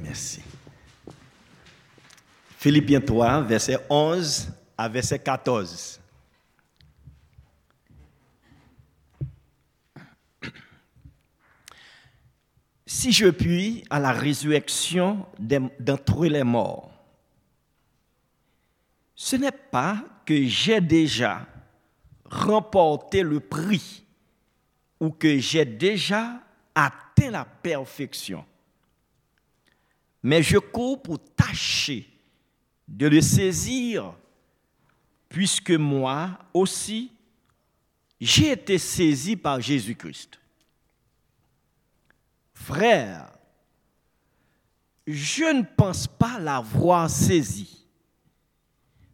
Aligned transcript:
Merci. 0.00 0.42
Philippiens 2.58 3.00
3, 3.00 3.42
verset 3.42 3.78
11 3.88 4.48
à 4.76 4.88
verset 4.88 5.18
14. 5.18 6.00
Si 12.88 13.12
je 13.12 13.28
puis 13.28 13.84
à 13.90 14.00
la 14.00 14.12
résurrection 14.12 15.26
d'entre 15.38 16.26
les 16.26 16.44
morts, 16.44 16.90
ce 19.14 19.36
n'est 19.36 19.50
pas 19.52 20.04
que 20.24 20.44
j'ai 20.46 20.80
déjà 20.80 21.46
remporté 22.24 23.22
le 23.22 23.40
prix 23.40 24.04
ou 25.00 25.10
que 25.10 25.38
j'ai 25.38 25.64
déjà 25.64 26.40
atteint 26.74 27.30
la 27.30 27.44
perfection, 27.44 28.44
mais 30.22 30.42
je 30.42 30.58
cours 30.58 31.02
pour 31.02 31.18
tâcher 31.34 32.08
de 32.88 33.06
le 33.06 33.20
saisir, 33.20 34.14
puisque 35.28 35.72
moi 35.72 36.38
aussi, 36.54 37.12
j'ai 38.20 38.52
été 38.52 38.78
saisi 38.78 39.36
par 39.36 39.60
Jésus-Christ. 39.60 40.38
Frère, 42.54 43.30
je 45.06 45.44
ne 45.44 45.62
pense 45.62 46.06
pas 46.06 46.38
l'avoir 46.38 47.08
saisi, 47.10 47.84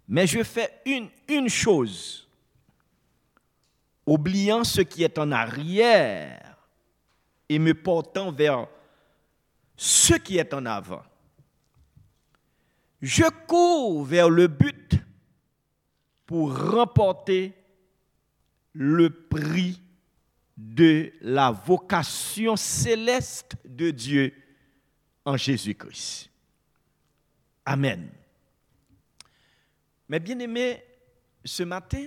mais 0.08 0.26
je 0.26 0.42
fais 0.42 0.80
une, 0.86 1.08
une 1.28 1.48
chose, 1.48 2.28
oubliant 4.06 4.64
ce 4.64 4.80
qui 4.80 5.02
est 5.02 5.18
en 5.18 5.32
arrière 5.32 6.56
et 7.48 7.58
me 7.58 7.74
portant 7.74 8.32
vers 8.32 8.68
ce 9.76 10.14
qui 10.14 10.38
est 10.38 10.54
en 10.54 10.66
avant. 10.66 11.02
Je 13.00 13.24
cours 13.46 14.04
vers 14.04 14.30
le 14.30 14.46
but 14.46 14.94
pour 16.26 16.56
remporter 16.56 17.52
le 18.72 19.10
prix 19.10 19.80
de 20.56 21.12
la 21.20 21.50
vocation 21.50 22.56
céleste 22.56 23.56
de 23.64 23.90
Dieu 23.90 24.32
en 25.24 25.36
Jésus-Christ. 25.36 26.30
Amen. 27.64 28.08
Mais 30.08 30.20
bien 30.20 30.38
aimé, 30.38 30.82
ce 31.44 31.62
matin, 31.62 32.06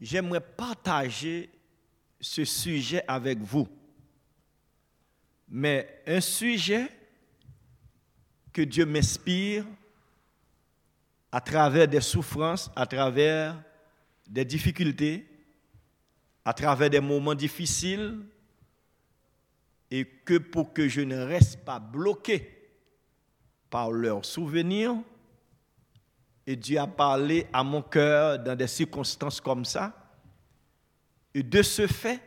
j'aimerais 0.00 0.40
partager 0.40 1.50
ce 2.20 2.44
sujet 2.44 3.02
avec 3.08 3.38
vous. 3.38 3.66
Mais 5.50 6.02
un 6.06 6.20
sujet 6.20 6.88
que 8.52 8.62
Dieu 8.62 8.86
m'inspire 8.86 9.66
à 11.32 11.40
travers 11.40 11.88
des 11.88 12.00
souffrances, 12.00 12.70
à 12.76 12.86
travers 12.86 13.60
des 14.28 14.44
difficultés, 14.44 15.26
à 16.44 16.54
travers 16.54 16.88
des 16.88 17.00
moments 17.00 17.34
difficiles, 17.34 18.18
et 19.90 20.04
que 20.04 20.38
pour 20.38 20.72
que 20.72 20.88
je 20.88 21.00
ne 21.00 21.16
reste 21.16 21.64
pas 21.64 21.80
bloqué 21.80 22.70
par 23.68 23.90
leurs 23.90 24.24
souvenirs, 24.24 24.96
et 26.46 26.54
Dieu 26.54 26.78
a 26.78 26.86
parlé 26.86 27.46
à 27.52 27.64
mon 27.64 27.82
cœur 27.82 28.38
dans 28.38 28.56
des 28.56 28.68
circonstances 28.68 29.40
comme 29.40 29.64
ça, 29.64 29.96
et 31.34 31.42
de 31.42 31.62
ce 31.62 31.88
fait, 31.88 32.20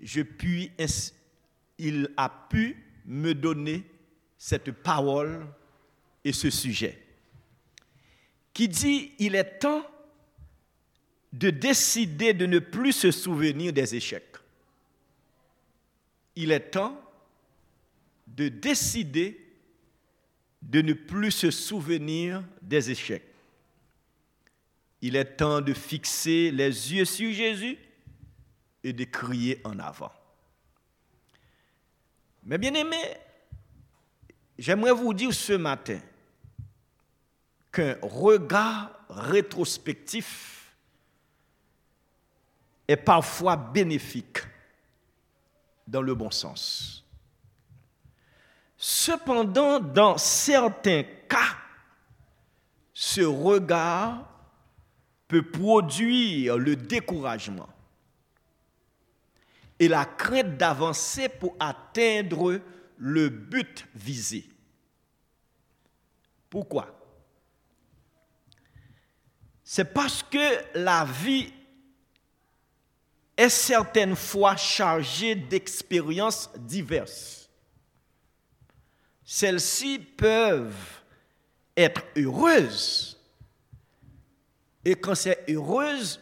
je 0.00 0.22
puis, 0.22 0.72
il 1.80 2.10
a 2.16 2.28
pu 2.28 2.76
me 3.06 3.32
donner 3.34 3.84
cette 4.36 4.70
parole 4.70 5.46
et 6.24 6.32
ce 6.32 6.50
sujet, 6.50 6.98
qui 8.52 8.68
dit, 8.68 9.12
il 9.18 9.34
est 9.34 9.58
temps 9.58 9.84
de 11.32 11.50
décider 11.50 12.34
de 12.34 12.46
ne 12.46 12.58
plus 12.58 12.92
se 12.92 13.10
souvenir 13.10 13.72
des 13.72 13.94
échecs. 13.94 14.36
Il 16.36 16.52
est 16.52 16.70
temps 16.70 17.00
de 18.26 18.48
décider 18.48 19.46
de 20.60 20.82
ne 20.82 20.92
plus 20.92 21.30
se 21.30 21.50
souvenir 21.50 22.44
des 22.60 22.90
échecs. 22.90 23.26
Il 25.00 25.16
est 25.16 25.36
temps 25.36 25.62
de 25.62 25.72
fixer 25.72 26.50
les 26.50 26.92
yeux 26.92 27.06
sur 27.06 27.32
Jésus 27.32 27.78
et 28.84 28.92
de 28.92 29.04
crier 29.04 29.60
en 29.64 29.78
avant. 29.78 30.12
Mais 32.44 32.58
bien 32.58 32.74
aimé, 32.74 33.00
j'aimerais 34.58 34.92
vous 34.92 35.14
dire 35.14 35.32
ce 35.34 35.52
matin 35.52 36.00
qu'un 37.72 37.96
regard 38.02 38.90
rétrospectif 39.08 40.74
est 42.88 42.96
parfois 42.96 43.56
bénéfique 43.56 44.38
dans 45.86 46.02
le 46.02 46.14
bon 46.14 46.30
sens. 46.30 47.04
Cependant, 48.76 49.78
dans 49.78 50.16
certains 50.16 51.04
cas, 51.28 51.56
ce 52.94 53.20
regard 53.20 54.26
peut 55.28 55.42
produire 55.42 56.56
le 56.56 56.74
découragement 56.74 57.68
et 59.80 59.88
la 59.88 60.04
crainte 60.04 60.58
d'avancer 60.58 61.30
pour 61.30 61.56
atteindre 61.58 62.60
le 62.98 63.30
but 63.30 63.86
visé. 63.94 64.46
Pourquoi? 66.50 66.94
C'est 69.64 69.86
parce 69.86 70.22
que 70.22 70.78
la 70.78 71.06
vie 71.06 71.50
est 73.36 73.48
certaines 73.48 74.16
fois 74.16 74.54
chargée 74.56 75.34
d'expériences 75.34 76.50
diverses. 76.58 77.48
Celles-ci 79.24 79.98
peuvent 79.98 81.02
être 81.74 82.02
heureuses. 82.18 83.18
Et 84.84 84.94
quand 84.94 85.14
c'est 85.14 85.42
heureuse, 85.48 86.20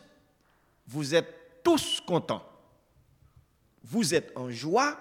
vous 0.86 1.12
êtes 1.12 1.62
tous 1.64 2.00
contents 2.06 2.47
vous 3.84 4.14
êtes 4.14 4.32
en 4.36 4.50
joie, 4.50 4.98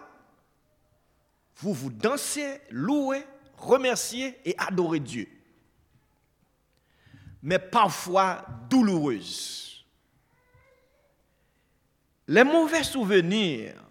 vous 1.58 1.74
vous 1.74 1.90
dansez, 1.90 2.62
louez, 2.70 3.26
remerciez 3.58 4.40
et 4.46 4.56
adorez 4.58 5.00
Dieu. 5.00 5.28
Mais 7.42 7.60
parfois 7.60 8.46
douloureuse. 8.70 9.86
Les 12.28 12.44
mauvais 12.44 12.84
souvenirs 12.84 13.82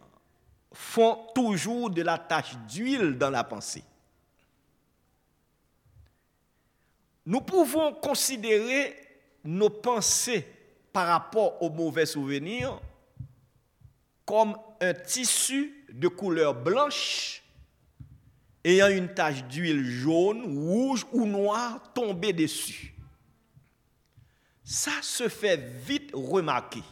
font 0.72 1.26
toujours 1.34 1.90
de 1.90 2.02
la 2.02 2.18
tache 2.18 2.56
d'huile 2.68 3.16
dans 3.16 3.30
la 3.30 3.44
pensée. 3.44 3.84
Nous 7.24 7.40
pouvons 7.40 7.94
considérer 7.94 8.94
nos 9.42 9.70
pensées 9.70 10.46
par 10.92 11.08
rapport 11.08 11.60
aux 11.62 11.70
mauvais 11.70 12.06
souvenirs 12.06 12.80
comme 14.24 14.56
un 14.80 14.94
tissu 14.94 15.84
de 15.92 16.08
couleur 16.08 16.54
blanche 16.54 17.42
ayant 18.64 18.88
une 18.88 19.12
tache 19.14 19.44
d'huile 19.44 19.84
jaune, 19.84 20.42
rouge 20.42 21.06
ou 21.12 21.24
noire 21.24 21.92
tombée 21.92 22.32
dessus. 22.32 22.94
Ça 24.64 24.90
se 25.02 25.28
fait 25.28 25.56
vite 25.56 26.10
remarquer. 26.12 26.82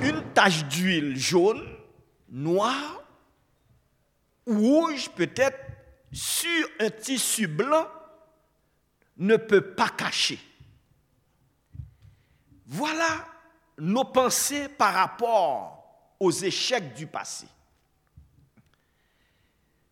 Une 0.00 0.22
tache 0.32 0.64
d'huile 0.66 1.16
jaune, 1.16 1.68
noire, 2.28 3.02
rouge 4.46 5.10
peut-être, 5.10 5.58
sur 6.12 6.68
un 6.78 6.90
tissu 6.90 7.48
blanc 7.48 7.88
ne 9.16 9.36
peut 9.36 9.74
pas 9.74 9.88
cacher. 9.88 10.38
Voilà 12.66 13.33
nos 13.78 14.04
pensées 14.04 14.68
par 14.68 14.94
rapport 14.94 15.84
aux 16.20 16.30
échecs 16.30 16.94
du 16.94 17.06
passé. 17.06 17.46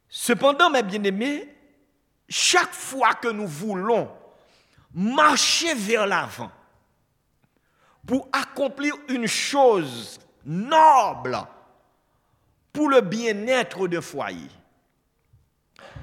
Cependant, 0.08 0.70
mes 0.70 0.82
bien-aimés, 0.82 1.48
chaque 2.28 2.72
fois 2.72 3.14
que 3.14 3.28
nous 3.28 3.46
voulons 3.46 4.10
marcher 4.94 5.74
vers 5.74 6.06
l'avant 6.06 6.50
pour 8.06 8.28
accomplir 8.32 8.94
une 9.08 9.26
chose 9.26 10.20
noble 10.44 11.38
pour 12.72 12.88
le 12.88 13.00
bien-être 13.00 13.86
d'un 13.88 14.00
foyer, 14.00 14.50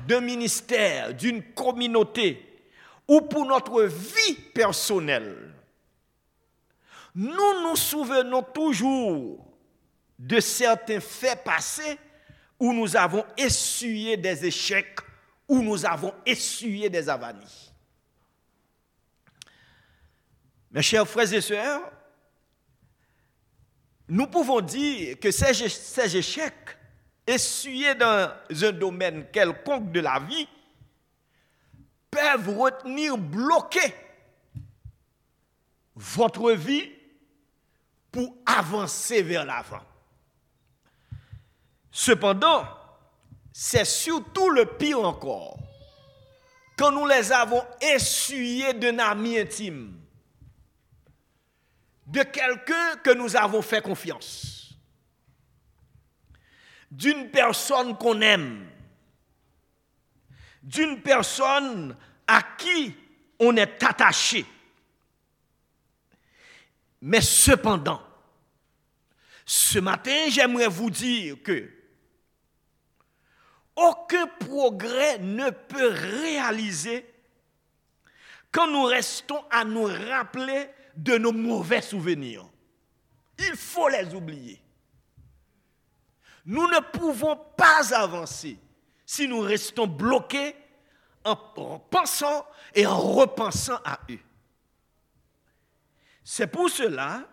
d'un 0.08 0.22
ministère, 0.22 1.14
d'une 1.14 1.44
communauté 1.54 2.46
ou 3.08 3.22
pour 3.22 3.46
notre 3.46 3.84
vie 3.84 4.36
personnelle, 4.54 5.52
nous 7.20 7.64
nous 7.64 7.76
souvenons 7.76 8.42
toujours 8.42 9.46
de 10.18 10.40
certains 10.40 11.02
faits 11.02 11.44
passés 11.44 12.00
où 12.58 12.72
nous 12.72 12.96
avons 12.96 13.26
essuyé 13.36 14.16
des 14.16 14.46
échecs, 14.46 15.00
où 15.46 15.62
nous 15.62 15.86
avons 15.86 16.14
essuyé 16.26 16.90
des 16.90 17.10
avanies. 17.10 17.74
Mes 20.72 20.82
chers 20.82 21.06
frères 21.06 21.34
et 21.34 21.42
sœurs, 21.42 21.92
nous 24.08 24.28
pouvons 24.28 24.62
dire 24.62 25.20
que 25.20 25.30
ces, 25.30 26.16
échecs 26.16 26.78
essuyés 27.28 27.96
dans 27.96 28.32
un 28.50 28.72
domaine 28.72 29.30
quelconque 29.30 29.92
de 29.92 30.00
la 30.00 30.20
vie 30.20 30.48
peuvent 32.10 32.58
retenir, 32.58 33.18
bloquer 33.18 33.94
votre 35.96 36.54
vie 36.54 36.94
pour 38.12 38.36
avancer 38.46 39.22
vers 39.22 39.46
l'avant. 39.46 39.84
Cependant, 41.92 42.66
c'est 43.52 43.86
surtout 43.86 44.50
le 44.50 44.66
pire 44.66 45.02
encore 45.02 45.58
quand 46.78 46.92
nous 46.92 47.06
les 47.06 47.34
avons 47.34 47.62
essuyés 47.82 48.74
d'un 48.74 49.00
ami 49.00 49.38
intime, 49.38 50.00
de 52.08 52.24
quelqu'un 52.24 52.96
que 53.04 53.14
nous 53.14 53.36
avons 53.36 53.62
fait 53.62 53.82
confiance, 53.82 54.74
d'une 56.90 57.30
personne 57.30 57.98
qu'on 57.98 58.22
aime, 58.22 58.66
d'une 60.64 61.02
personne 61.02 61.98
à 62.26 62.42
qui 62.58 62.96
on 63.40 63.58
est 63.58 63.84
attaché. 63.84 64.46
Mais 67.02 67.22
cependant, 67.22 68.02
ce 69.46 69.80
matin, 69.80 70.26
j'aimerais 70.30 70.68
vous 70.68 70.90
dire 70.90 71.38
que 71.42 71.70
aucun 73.76 74.28
progrès 74.28 75.18
ne 75.20 75.50
peut 75.50 75.94
réaliser 76.22 77.06
quand 78.52 78.68
nous 78.68 78.84
restons 78.84 79.44
à 79.50 79.64
nous 79.64 79.86
rappeler 79.86 80.68
de 80.96 81.18
nos 81.18 81.32
mauvais 81.32 81.82
souvenirs. 81.82 82.46
Il 83.38 83.56
faut 83.56 83.88
les 83.88 84.14
oublier. 84.14 84.62
Nous 86.46 86.68
ne 86.68 86.80
pouvons 86.80 87.38
pas 87.56 87.96
avancer 87.96 88.58
si 89.06 89.28
nous 89.28 89.40
restons 89.40 89.88
bloqués 89.88 90.56
en 91.24 91.36
pensant 91.90 92.46
et 92.76 92.86
en 92.86 92.98
repensant 92.98 93.80
à 93.86 94.00
eux. 94.10 94.20
C'est 96.24 96.48
pour 96.48 96.70
cela, 96.70 97.28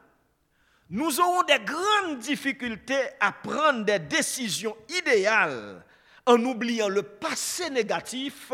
nous 0.88 1.20
aurons 1.20 1.42
des 1.42 1.58
grandes 1.58 2.18
difficultés 2.18 3.08
à 3.20 3.32
prendre 3.32 3.84
des 3.84 3.98
décisions 3.98 4.76
idéales 4.88 5.84
en 6.24 6.42
oubliant 6.44 6.88
le 6.88 7.02
passé 7.02 7.70
négatif 7.70 8.52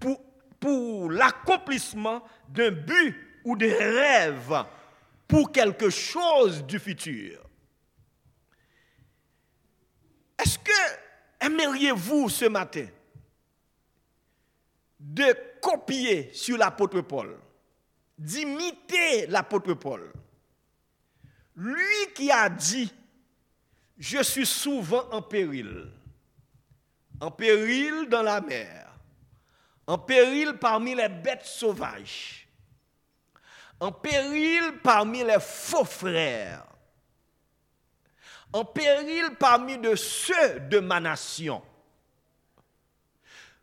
pour, 0.00 0.20
pour 0.58 1.10
l'accomplissement 1.10 2.22
d'un 2.48 2.70
but 2.70 3.40
ou 3.44 3.56
des 3.56 3.72
rêves 3.72 4.64
pour 5.28 5.52
quelque 5.52 5.90
chose 5.90 6.64
du 6.64 6.78
futur. 6.78 7.40
Est-ce 10.38 10.58
que 10.58 10.72
aimeriez-vous 11.40 12.28
ce 12.28 12.46
matin 12.46 12.86
de 14.98 15.36
copier 15.60 16.30
sur 16.32 16.56
l'apôtre 16.56 17.00
Paul, 17.02 17.38
d'imiter 18.16 19.26
l'apôtre 19.26 19.74
Paul. 19.74 20.12
Lui 21.56 22.12
qui 22.14 22.30
a 22.30 22.48
dit, 22.48 22.92
je 23.98 24.22
suis 24.22 24.46
souvent 24.46 25.08
en 25.10 25.22
péril, 25.22 25.90
en 27.20 27.30
péril 27.30 28.08
dans 28.08 28.22
la 28.22 28.40
mer, 28.40 28.90
en 29.86 29.98
péril 29.98 30.54
parmi 30.54 30.94
les 30.94 31.08
bêtes 31.08 31.44
sauvages. 31.44 32.48
En 33.80 33.92
péril 33.92 34.78
parmi 34.82 35.24
les 35.24 35.40
faux 35.40 35.84
frères, 35.84 36.64
en 38.52 38.64
péril 38.64 39.34
parmi 39.38 39.76
de 39.78 39.94
ceux 39.96 40.60
de 40.60 40.78
ma 40.78 41.00
nation. 41.00 41.62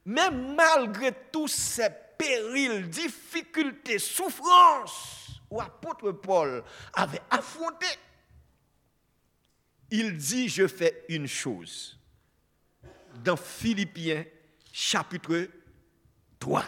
Mais 0.06 0.30
malgré 0.30 1.13
tous 1.31 1.47
ces 1.47 1.89
périls, 2.21 2.88
difficultés, 2.88 3.97
souffrances 3.97 5.41
où 5.50 5.59
apôtre 5.59 6.12
Paul 6.12 6.63
avait 6.94 7.21
affronté, 7.29 7.88
il 9.89 10.15
dit, 10.15 10.47
je 10.47 10.68
fais 10.68 11.03
une 11.09 11.27
chose. 11.27 11.97
Dans 13.23 13.35
Philippiens 13.35 14.23
chapitre 14.71 15.47
3. 16.39 16.63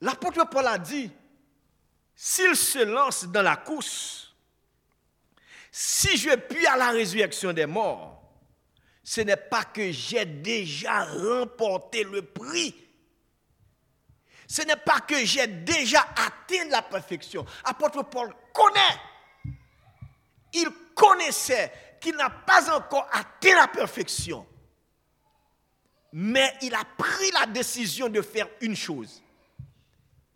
L'apôtre 0.00 0.48
Paul 0.50 0.66
a 0.66 0.78
dit, 0.78 1.10
s'il 2.14 2.56
se 2.56 2.84
lance 2.84 3.24
dans 3.24 3.42
la 3.42 3.56
course, 3.56 4.34
si 5.70 6.16
je 6.16 6.34
puis 6.36 6.66
à 6.66 6.76
la 6.76 6.90
résurrection 6.90 7.52
des 7.52 7.66
morts, 7.66 8.20
ce 9.02 9.20
n'est 9.22 9.36
pas 9.36 9.64
que 9.64 9.90
j'ai 9.92 10.26
déjà 10.26 11.04
remporté 11.04 12.04
le 12.04 12.22
prix. 12.22 12.87
Ce 14.48 14.62
n'est 14.62 14.74
pas 14.76 14.98
que 15.00 15.24
j'ai 15.24 15.46
déjà 15.46 16.00
atteint 16.00 16.68
la 16.70 16.82
perfection. 16.82 17.46
Apôtre 17.62 18.02
Paul 18.02 18.34
connaît. 18.52 19.54
Il 20.52 20.68
connaissait 20.96 21.70
qu'il 22.00 22.16
n'a 22.16 22.30
pas 22.30 22.74
encore 22.74 23.06
atteint 23.12 23.54
la 23.54 23.68
perfection. 23.68 24.44
Mais 26.12 26.52
il 26.62 26.74
a 26.74 26.82
pris 26.96 27.30
la 27.38 27.46
décision 27.46 28.08
de 28.08 28.22
faire 28.22 28.48
une 28.60 28.74
chose. 28.74 29.22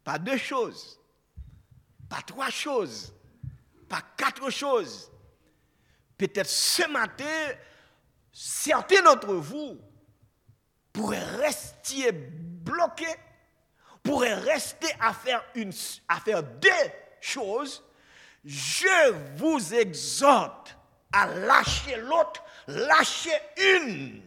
Pas 0.04 0.18
deux 0.18 0.36
choses 0.36 1.00
pas 2.12 2.20
trois 2.20 2.50
choses, 2.50 3.10
pas 3.88 4.02
quatre 4.18 4.50
choses. 4.50 5.10
Peut-être 6.18 6.46
ce 6.46 6.86
matin, 6.90 7.54
certains 8.30 9.00
d'entre 9.00 9.32
vous 9.32 9.80
pourraient 10.92 11.24
rester 11.36 12.12
bloqués, 12.12 13.16
pourraient 14.02 14.34
rester 14.34 14.88
à 15.00 15.12
faire, 15.12 15.44
une, 15.54 15.72
à 16.08 16.20
faire 16.20 16.42
des 16.42 16.92
choses. 17.20 17.82
Je 18.44 19.12
vous 19.36 19.74
exhorte 19.74 20.76
à 21.12 21.26
lâcher 21.26 21.96
l'autre, 21.96 22.42
lâcher 22.66 23.38
une 23.80 24.22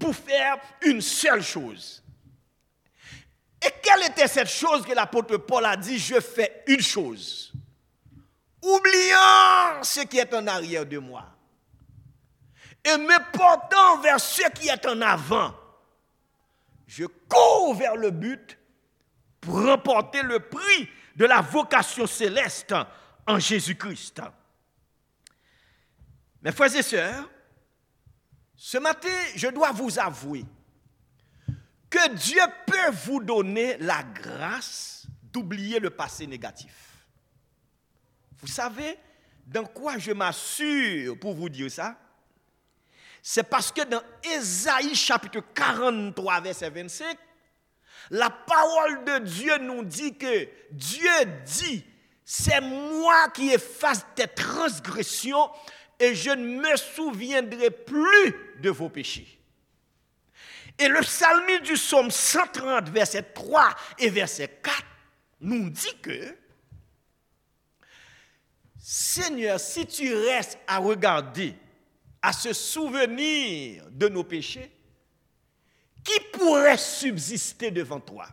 pour 0.00 0.14
faire 0.14 0.56
une 0.82 1.00
seule 1.00 1.42
chose. 1.42 2.02
Et 3.64 3.70
quelle 3.82 4.10
était 4.10 4.28
cette 4.28 4.48
chose 4.48 4.84
que 4.84 4.92
l'apôtre 4.92 5.36
Paul 5.38 5.64
a 5.64 5.76
dit, 5.76 5.98
je 5.98 6.20
fais 6.20 6.62
une 6.66 6.80
chose, 6.80 7.52
oubliant 8.62 9.82
ce 9.82 10.00
qui 10.00 10.18
est 10.18 10.32
en 10.34 10.46
arrière 10.46 10.86
de 10.86 10.98
moi, 10.98 11.24
et 12.84 12.96
me 12.96 13.32
portant 13.36 13.98
vers 14.00 14.20
ce 14.20 14.48
qui 14.50 14.68
est 14.68 14.86
en 14.86 15.00
avant, 15.00 15.54
je 16.86 17.04
cours 17.04 17.74
vers 17.74 17.96
le 17.96 18.10
but 18.10 18.58
pour 19.40 19.64
remporter 19.64 20.22
le 20.22 20.40
prix 20.40 20.88
de 21.16 21.24
la 21.24 21.40
vocation 21.40 22.06
céleste 22.06 22.74
en 23.26 23.38
Jésus-Christ. 23.38 24.22
Mes 26.42 26.52
frères 26.52 26.74
et 26.76 26.82
sœurs, 26.82 27.28
ce 28.54 28.78
matin, 28.78 29.08
je 29.34 29.48
dois 29.48 29.72
vous 29.72 29.98
avouer 29.98 30.44
que 31.90 32.14
Dieu 32.14 32.40
peut 32.66 32.90
vous 33.04 33.22
donner 33.22 33.76
la 33.78 34.02
grâce 34.02 35.06
d'oublier 35.22 35.78
le 35.78 35.90
passé 35.90 36.26
négatif. 36.26 37.06
Vous 38.38 38.46
savez 38.46 38.96
dans 39.46 39.64
quoi 39.64 39.98
je 39.98 40.12
m'assure 40.12 41.18
pour 41.18 41.34
vous 41.34 41.48
dire 41.48 41.70
ça? 41.70 41.98
C'est 43.28 43.42
parce 43.42 43.72
que 43.72 43.82
dans 43.82 44.04
Ésaïe 44.22 44.94
chapitre 44.94 45.40
43 45.52 46.42
verset 46.42 46.70
25, 46.70 47.18
la 48.10 48.30
parole 48.30 49.02
de 49.04 49.18
Dieu 49.18 49.58
nous 49.58 49.82
dit 49.82 50.16
que 50.16 50.48
Dieu 50.70 51.10
dit, 51.44 51.84
c'est 52.24 52.60
moi 52.60 53.28
qui 53.30 53.50
efface 53.50 54.06
tes 54.14 54.28
transgressions 54.28 55.50
et 55.98 56.14
je 56.14 56.30
ne 56.30 56.60
me 56.60 56.76
souviendrai 56.76 57.72
plus 57.72 58.32
de 58.60 58.70
vos 58.70 58.88
péchés. 58.88 59.40
Et 60.78 60.86
le 60.86 61.00
psalmiste 61.00 61.62
du 61.62 61.72
psaume 61.72 62.12
130, 62.12 62.90
verset 62.90 63.24
3 63.34 63.74
et 63.98 64.08
verset 64.08 64.60
4, 64.62 64.84
nous 65.40 65.68
dit 65.68 65.98
que, 66.00 66.36
Seigneur, 68.78 69.58
si 69.58 69.84
tu 69.84 70.14
restes 70.14 70.60
à 70.68 70.78
regarder, 70.78 71.56
à 72.26 72.32
se 72.32 72.52
souvenir 72.52 73.84
de 73.88 74.08
nos 74.08 74.24
péchés, 74.24 74.68
qui 76.02 76.18
pourrait 76.32 76.76
subsister 76.76 77.70
devant 77.70 78.00
toi 78.00 78.26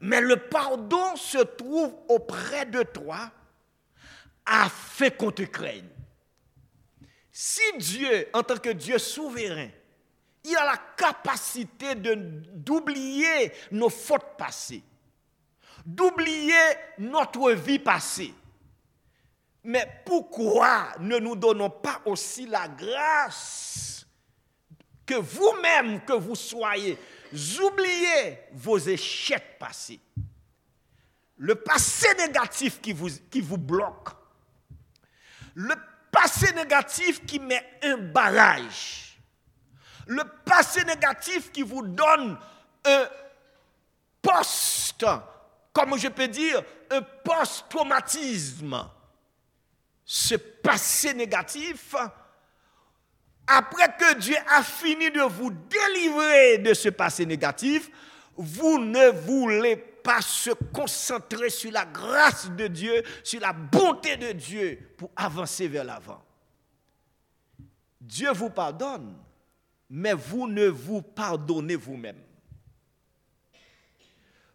Mais 0.00 0.20
le 0.20 0.36
pardon 0.36 1.16
se 1.16 1.38
trouve 1.38 1.96
auprès 2.08 2.64
de 2.64 2.84
toi 2.84 3.32
afin 4.44 5.10
qu'on 5.10 5.32
te 5.32 5.42
craigne. 5.42 5.88
Si 7.32 7.60
Dieu, 7.76 8.28
en 8.32 8.44
tant 8.44 8.56
que 8.56 8.70
Dieu 8.70 8.98
souverain, 8.98 9.70
il 10.44 10.56
a 10.56 10.64
la 10.64 10.78
capacité 10.96 11.96
d'oublier 11.96 13.52
nos 13.72 13.90
fautes 13.90 14.36
passées, 14.38 14.84
d'oublier 15.84 16.54
notre 16.98 17.50
vie 17.50 17.80
passée. 17.80 18.32
Mais 19.68 20.00
pourquoi 20.04 20.92
ne 21.00 21.18
nous 21.18 21.34
donnons 21.34 21.70
pas 21.70 22.00
aussi 22.04 22.46
la 22.46 22.68
grâce 22.68 24.06
que 25.04 25.16
vous-même, 25.16 26.04
que 26.04 26.12
vous 26.12 26.36
soyez, 26.36 26.96
oubliez 27.60 28.38
vos 28.52 28.78
échecs 28.78 29.58
passés, 29.58 29.98
le 31.38 31.56
passé 31.56 32.06
négatif 32.14 32.80
qui 32.80 32.92
vous, 32.92 33.58
bloque, 33.58 34.10
le 35.56 35.74
passé 36.12 36.52
négatif 36.52 37.26
qui 37.26 37.40
met 37.40 37.68
un 37.82 37.96
barrage, 37.96 39.18
le 40.06 40.22
passé 40.44 40.84
négatif 40.84 41.50
qui 41.50 41.62
vous 41.62 41.82
donne 41.82 42.38
un 42.84 43.08
post, 44.22 45.04
comme 45.72 45.98
je 45.98 46.06
peux 46.06 46.28
dire, 46.28 46.62
un 46.88 47.02
post-traumatisme 47.02 48.90
ce 50.08 50.36
passé 50.36 51.12
négatif, 51.12 51.96
après 53.44 53.88
que 53.98 54.18
Dieu 54.18 54.36
a 54.48 54.62
fini 54.62 55.10
de 55.10 55.20
vous 55.22 55.50
délivrer 55.50 56.58
de 56.58 56.72
ce 56.74 56.88
passé 56.88 57.26
négatif, 57.26 57.90
vous 58.36 58.78
ne 58.78 59.08
voulez 59.10 59.76
pas 59.76 60.20
se 60.20 60.50
concentrer 60.72 61.50
sur 61.50 61.72
la 61.72 61.84
grâce 61.84 62.48
de 62.52 62.68
Dieu, 62.68 63.02
sur 63.24 63.40
la 63.40 63.52
bonté 63.52 64.16
de 64.16 64.30
Dieu 64.30 64.78
pour 64.96 65.10
avancer 65.16 65.66
vers 65.66 65.84
l'avant. 65.84 66.22
Dieu 68.00 68.30
vous 68.30 68.50
pardonne, 68.50 69.16
mais 69.90 70.12
vous 70.12 70.46
ne 70.46 70.68
vous 70.68 71.02
pardonnez 71.02 71.74
vous-même. 71.74 72.20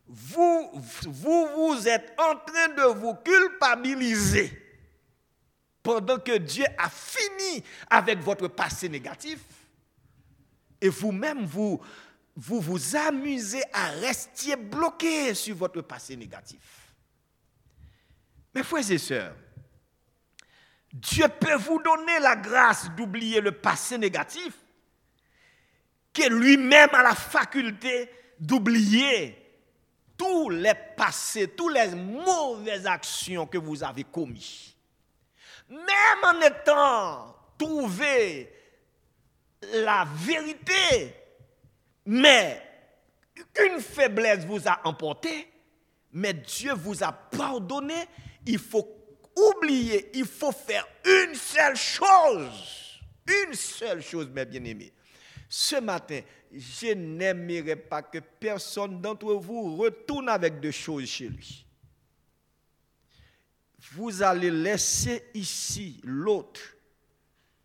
Vous, 0.08 0.72
vous, 1.04 1.48
vous 1.56 1.88
êtes 1.88 2.14
en 2.18 2.36
train 2.38 2.70
de 2.70 2.94
vous 2.94 3.16
culpabiliser 3.16 4.61
pendant 5.84 6.20
que 6.20 6.38
Dieu 6.38 6.66
a 6.78 6.90
fini 6.90 7.64
avec 7.90 8.20
votre 8.20 8.48
passé 8.48 8.90
négatif, 8.90 9.40
et 10.80 10.90
vous-même, 10.90 11.46
vous, 11.46 11.80
vous 12.36 12.96
amusez 12.96 13.64
à 13.74 13.90
rester 13.92 14.56
bloqué 14.56 15.34
sur 15.34 15.56
votre 15.56 15.82
passé 15.82 16.16
négatif. 16.16 16.60
Mes 18.54 18.64
frères 18.64 18.90
et 18.92 18.98
sœurs, 18.98 19.36
Dieu 20.92 21.28
peut 21.40 21.56
vous 21.56 21.82
donner 21.82 22.20
la 22.20 22.36
grâce 22.36 22.90
d'oublier 22.92 23.40
le 23.40 23.52
passé 23.52 23.98
négatif, 23.98 24.54
que 26.14 26.28
lui-même 26.28 26.90
a 26.94 27.04
la 27.04 27.16
faculté 27.16 28.10
d'oublier 28.40 29.38
tous 30.18 30.50
les 30.50 30.74
passés, 30.98 31.48
toutes 31.48 31.74
les 31.74 31.96
mauvaises 31.96 32.86
actions 32.86 33.48
que 33.48 33.58
vous 33.58 33.84
avez 33.84 34.04
commises 34.04 34.76
même 35.72 36.24
en 36.24 36.42
étant 36.42 37.36
trouvé 37.58 38.52
la 39.74 40.06
vérité, 40.16 41.16
mais 42.06 42.62
une 43.58 43.80
faiblesse 43.80 44.46
vous 44.46 44.68
a 44.68 44.82
emporté, 44.84 45.50
mais 46.12 46.34
Dieu 46.34 46.74
vous 46.74 47.04
a 47.04 47.12
pardonné, 47.12 47.96
il 48.46 48.60
faut 48.60 48.88
oublier, 49.36 50.12
il 50.14 50.26
faut 50.26 50.52
faire 50.52 50.86
une 51.06 51.36
seule 51.36 51.78
chose. 51.78 53.00
Une 53.48 53.54
seule 53.54 54.02
chose, 54.02 54.28
mes 54.30 54.46
bien-aimés. 54.46 54.92
Ce 55.48 55.78
matin, 55.78 56.20
je 56.52 56.94
n'aimerais 56.94 57.78
pas 57.78 58.02
que 58.02 58.18
personne 58.18 59.00
d'entre 59.00 59.34
vous 59.36 59.78
retourne 59.78 60.28
avec 60.28 60.60
des 60.60 60.72
choses 60.72 61.06
chez 61.06 61.30
lui 61.30 61.66
vous 63.92 64.24
allez 64.24 64.52
laisser 64.52 65.30
ici 65.34 66.00
l'autre 66.04 66.62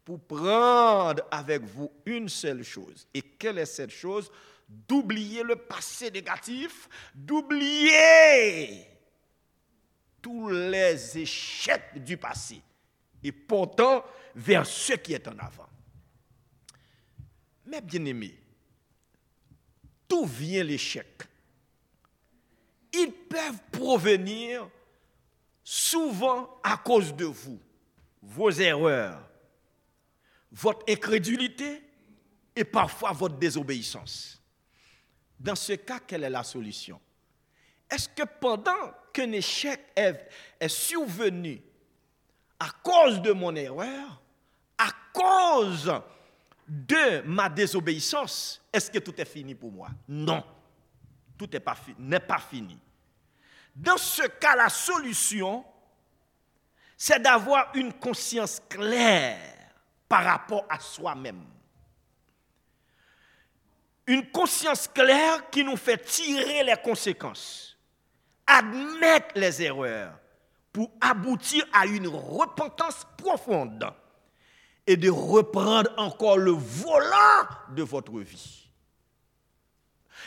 pour 0.04 0.20
prendre 0.20 1.22
avec 1.30 1.62
vous 1.62 1.90
une 2.04 2.28
seule 2.28 2.64
chose. 2.64 3.06
Et 3.14 3.22
quelle 3.22 3.58
est 3.58 3.66
cette 3.66 3.90
chose? 3.90 4.30
D'oublier 4.68 5.44
le 5.44 5.54
passé 5.54 6.10
négatif, 6.10 6.88
d'oublier 7.14 8.84
tous 10.20 10.48
les 10.48 11.18
échecs 11.18 12.02
du 12.02 12.16
passé 12.16 12.60
et 13.22 13.30
pourtant 13.30 14.04
vers 14.34 14.66
ce 14.66 14.94
qui 14.94 15.12
est 15.12 15.28
en 15.28 15.38
avant. 15.38 15.68
Mais 17.66 17.80
bien 17.80 18.04
aimés, 18.04 18.36
d'où 20.08 20.24
vient 20.24 20.64
l'échec? 20.64 21.22
Ils 22.92 23.12
peuvent 23.12 23.60
provenir 23.70 24.68
souvent 25.68 26.60
à 26.62 26.76
cause 26.76 27.12
de 27.12 27.24
vous, 27.24 27.58
vos 28.22 28.52
erreurs, 28.52 29.20
votre 30.52 30.84
incrédulité 30.88 31.82
et 32.54 32.62
parfois 32.62 33.10
votre 33.10 33.34
désobéissance. 33.34 34.40
Dans 35.40 35.56
ce 35.56 35.72
cas, 35.72 35.98
quelle 35.98 36.22
est 36.22 36.30
la 36.30 36.44
solution? 36.44 37.00
Est-ce 37.90 38.08
que 38.08 38.22
pendant 38.22 38.92
qu'un 39.12 39.32
échec 39.32 39.80
est, 39.96 40.68
survenu 40.68 41.60
à 42.60 42.70
cause 42.84 43.20
de 43.20 43.32
mon 43.32 43.54
erreur, 43.56 44.22
à 44.78 44.90
cause 45.12 45.92
de 46.68 47.22
ma 47.22 47.48
désobéissance, 47.48 48.62
est-ce 48.72 48.88
que 48.88 49.00
tout 49.00 49.20
est 49.20 49.24
fini 49.24 49.56
pour 49.56 49.72
moi? 49.72 49.88
Non, 50.06 50.44
tout 51.36 51.48
n'est 51.50 52.20
pas 52.20 52.38
fini. 52.38 52.78
Dans 53.76 53.98
ce 53.98 54.22
cas, 54.22 54.56
la 54.56 54.70
solution, 54.70 55.62
c'est 56.96 57.20
d'avoir 57.20 57.70
une 57.74 57.92
conscience 57.92 58.62
claire 58.70 59.38
par 60.08 60.24
rapport 60.24 60.64
à 60.70 60.80
soi-même. 60.80 61.44
Une 64.06 64.30
conscience 64.30 64.88
claire 64.88 65.50
qui 65.50 65.62
nous 65.62 65.76
fait 65.76 65.98
tirer 65.98 66.64
les 66.64 66.76
conséquences, 66.82 67.76
admettre 68.46 69.34
les 69.34 69.62
erreurs 69.62 70.18
pour 70.72 70.90
aboutir 71.00 71.66
à 71.72 71.84
une 71.84 72.08
repentance 72.08 73.06
profonde 73.18 73.92
et 74.86 74.96
de 74.96 75.10
reprendre 75.10 75.90
encore 75.98 76.38
le 76.38 76.52
volant 76.52 77.46
de 77.70 77.82
votre 77.82 78.20
vie. 78.20 78.70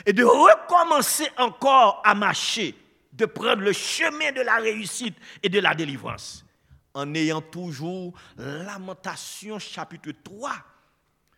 Et 0.06 0.13
de 0.13 0.24
recommencer 0.24 1.29
encore 1.38 2.03
à 2.06 2.13
marcher 2.13 2.75
de 3.12 3.25
prendre 3.25 3.62
le 3.62 3.74
chemin 3.74 4.32
de 4.32 4.42
la 4.42 4.58
réussite 4.58 5.18
et 5.42 5.50
de 5.50 5.60
la 5.60 5.74
délivrance, 5.74 6.46
en 6.94 7.13
ayant 7.13 7.42
toujours 7.42 8.13
Lamentation 8.38 9.60
chapitre 9.60 10.12
3, 10.24 10.51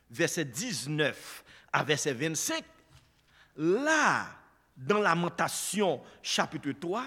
verset 0.10 0.46
19 0.46 1.44
à 1.74 1.84
verset 1.84 2.14
25. 2.14 2.64
Là, 3.58 4.28
dans 4.76 5.00
Lamentation 5.00 6.02
chapitre 6.22 6.72
3, 6.72 7.04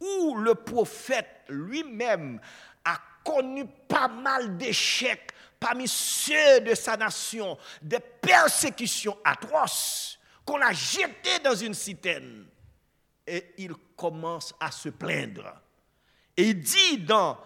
où 0.00 0.36
le 0.36 0.54
prophète 0.54 1.44
lui-même 1.48 2.40
a 2.84 2.98
connu 3.24 3.64
pas 3.88 4.08
mal 4.08 4.56
d'échecs 4.56 5.32
parmi 5.60 5.86
ceux 5.86 6.60
de 6.60 6.74
sa 6.74 6.96
nation, 6.96 7.56
des 7.80 8.00
persécutions 8.00 9.16
atroces 9.24 10.18
qu'on 10.44 10.60
a 10.60 10.72
jetées 10.72 11.38
dans 11.44 11.54
une 11.54 11.74
citerne 11.74 12.46
et 13.26 13.54
il 13.58 13.72
commence 13.96 14.54
à 14.58 14.70
se 14.70 14.88
plaindre. 14.88 15.54
Et 16.36 16.50
il 16.50 16.60
dit 16.60 16.98
dans, 16.98 17.38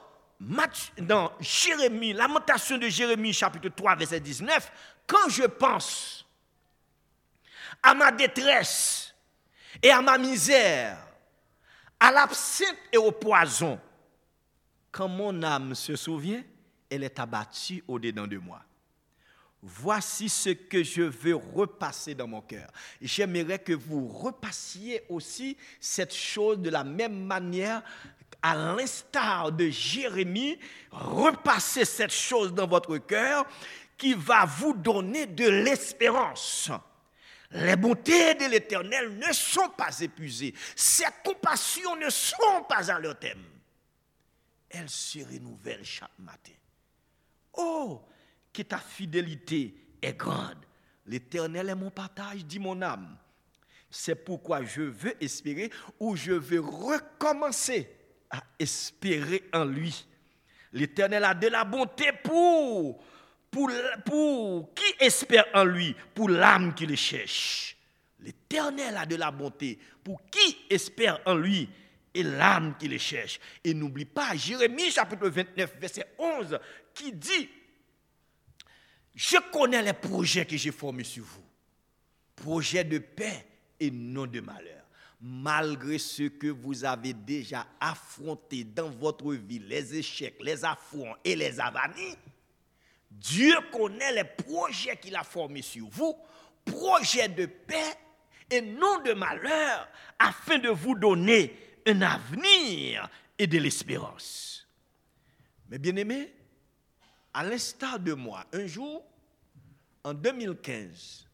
Jérémie, 1.41 2.13
lamentation 2.13 2.79
de 2.79 2.89
Jérémie 2.89 3.33
chapitre 3.33 3.69
3 3.69 3.97
verset 3.97 4.21
19, 4.21 4.73
quand 5.07 5.29
je 5.29 5.45
pense 5.45 6.27
à 7.83 7.95
ma 7.95 8.13
détresse 8.13 9.15
et 9.83 9.91
à 9.91 10.01
ma 10.01 10.19
misère, 10.19 10.99
à 11.99 12.11
l'absinthe 12.11 12.77
et 12.93 12.99
au 12.99 13.13
poison, 13.13 13.81
quand 14.91 15.09
mon 15.09 15.43
âme 15.43 15.75
se 15.75 15.97
souvient, 15.97 16.43
elle 16.91 17.05
est 17.05 17.19
abattue 17.19 17.83
au-dedans 17.87 18.27
de 18.27 18.39
moi. 18.39 18.63
Voici 19.69 20.29
ce 20.29 20.51
que 20.51 20.85
je 20.85 21.03
veux 21.03 21.35
repasser 21.35 22.15
dans 22.15 22.29
mon 22.29 22.41
cœur. 22.41 22.71
J'aimerais 23.03 23.59
que 23.59 23.73
vous 23.73 24.07
repassiez 24.07 25.03
aussi 25.09 25.57
cette 25.81 26.15
chose 26.15 26.61
de 26.61 26.71
la 26.71 26.85
même 26.85 27.25
manière 27.25 27.83
à 28.43 28.55
l'instar 28.55 29.51
de 29.51 29.69
Jérémie, 29.69 30.57
repassez 30.93 31.85
cette 31.85 32.13
chose 32.13 32.55
dans 32.55 32.69
votre 32.69 32.97
cœur 32.99 33.45
qui 33.99 34.15
va 34.15 34.45
vous 34.45 34.73
donner 34.73 35.27
de 35.27 35.49
l'espérance. 35.49 36.71
Les 37.51 37.75
bontés 37.75 38.35
de 38.35 38.45
l'Éternel 38.45 39.19
ne 39.19 39.33
sont 39.33 39.71
pas 39.71 39.99
épuisées. 39.99 40.55
Ses 40.77 41.07
compassions 41.25 41.97
ne 41.97 42.09
sont 42.09 42.63
pas 42.69 42.89
à 42.89 43.01
leur 43.01 43.19
thème. 43.19 43.43
Elles 44.71 44.91
se 44.91 45.19
renouvellent 45.19 45.85
chaque 45.85 46.19
matin. 46.21 46.53
Oh, 47.55 48.01
que 48.57 48.63
ta 48.63 48.79
fidélité 48.79 49.75
est 50.01 50.15
grande. 50.15 50.57
L'Éternel 51.05 51.69
est 51.69 51.75
mon 51.75 51.91
partage, 51.91 52.45
dit 52.47 52.59
mon 52.59 52.81
âme. 52.81 53.19
C'est 53.91 54.15
pourquoi 54.15 54.65
je 54.65 54.81
veux 54.81 55.23
espérer 55.23 55.71
ou 56.01 56.17
je 56.17 56.33
veux 56.33 56.61
recommencer 56.61 57.87
à 58.31 58.43
espérer 58.59 59.45
en 59.53 59.67
lui. 59.67 60.07
L'Éternel 60.73 61.25
a 61.25 61.35
de 61.35 61.49
la 61.49 61.65
bonté 61.65 62.11
pour, 62.25 63.05
pour, 63.51 63.71
pour 64.07 64.75
qui 64.75 65.05
espère 65.05 65.45
en 65.53 65.65
lui, 65.65 65.95
pour 66.15 66.31
l'âme 66.31 66.75
qui 66.75 66.87
le 66.87 66.97
cherche. 66.97 67.77
L'Éternel 68.21 68.97
a 68.97 69.05
de 69.05 69.17
la 69.17 69.31
bonté 69.31 69.79
pour 70.03 70.23
qui 70.31 70.57
espère 70.71 71.21
en 71.27 71.35
lui 71.35 71.69
et 72.15 72.23
l'âme 72.23 72.75
qui 72.79 72.89
le 72.89 72.97
cherche. 72.97 73.39
Et 73.63 73.75
n'oublie 73.75 74.07
pas 74.07 74.35
Jérémie 74.35 74.91
chapitre 74.91 75.29
29, 75.29 75.77
verset 75.79 76.07
11, 76.19 76.59
qui 76.95 77.13
dit, 77.13 77.49
je 79.17 79.39
connais 79.51 79.83
les 79.83 79.95
projets 79.95 80.45
que 80.45 80.59
j'ai 80.59 80.71
formés 80.71 81.03
sur 81.03 81.25
vous. 81.25 81.43
Projets 82.37 82.85
de 82.85 82.99
paix 82.99 83.47
et 83.81 83.91
non 83.91 84.27
de 84.27 84.41
malheur. 84.41 84.85
Malgré 85.23 85.97
ce 85.97 86.25
que 86.25 86.49
vous 86.49 86.85
avez 86.85 87.15
déjà 87.15 87.67
affronté 87.81 88.63
dans 88.63 88.91
votre 88.91 89.33
vie, 89.33 89.59
les 89.61 89.97
échecs, 89.97 90.37
les 90.43 90.63
affronts 90.63 91.15
et 91.25 91.35
les 91.35 91.59
avanies, 91.59 92.15
Dieu 93.11 93.55
connaît 93.73 94.13
les 94.13 94.25
projets 94.25 94.99
qu'il 94.99 95.17
a 95.17 95.25
formés 95.25 95.63
sur 95.63 95.89
vous, 95.89 96.15
projets 96.67 97.31
de 97.31 97.47
paix 97.47 97.95
et 98.51 98.61
non 98.61 99.01
de 99.01 99.15
malheur, 99.15 99.89
afin 100.19 100.59
de 100.59 100.69
vous 100.69 100.95
donner 100.95 101.57
un 101.87 102.03
avenir 102.03 103.09
et 103.39 103.47
de 103.47 103.59
l'espérance. 103.59 104.69
Mais 105.71 105.79
bien 105.79 105.97
aimé, 105.97 106.36
à 107.37 107.45
l'instar 107.45 108.01
de 108.01 108.15
moi, 108.15 108.47
un 108.51 108.67
jour, 108.67 109.05
en 110.03 110.15
2015, 110.15 111.29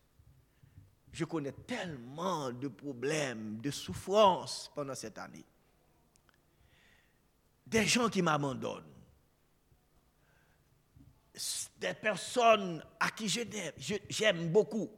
je 1.12 1.25
connais 1.25 1.52
tellement 1.52 2.50
de 2.50 2.66
problèmes, 2.66 3.61
de 3.61 3.71
souffrances 3.71 4.68
pendant 4.75 4.97
cette 4.97 5.16
année. 5.16 5.44
Des 7.64 7.87
gens 7.87 8.09
qui 8.09 8.21
m'abandonnent. 8.21 8.82
Des 11.78 11.94
personnes 11.94 12.85
à 12.99 13.09
qui 13.12 13.28
j'aime 13.28 14.50
beaucoup 14.50 14.90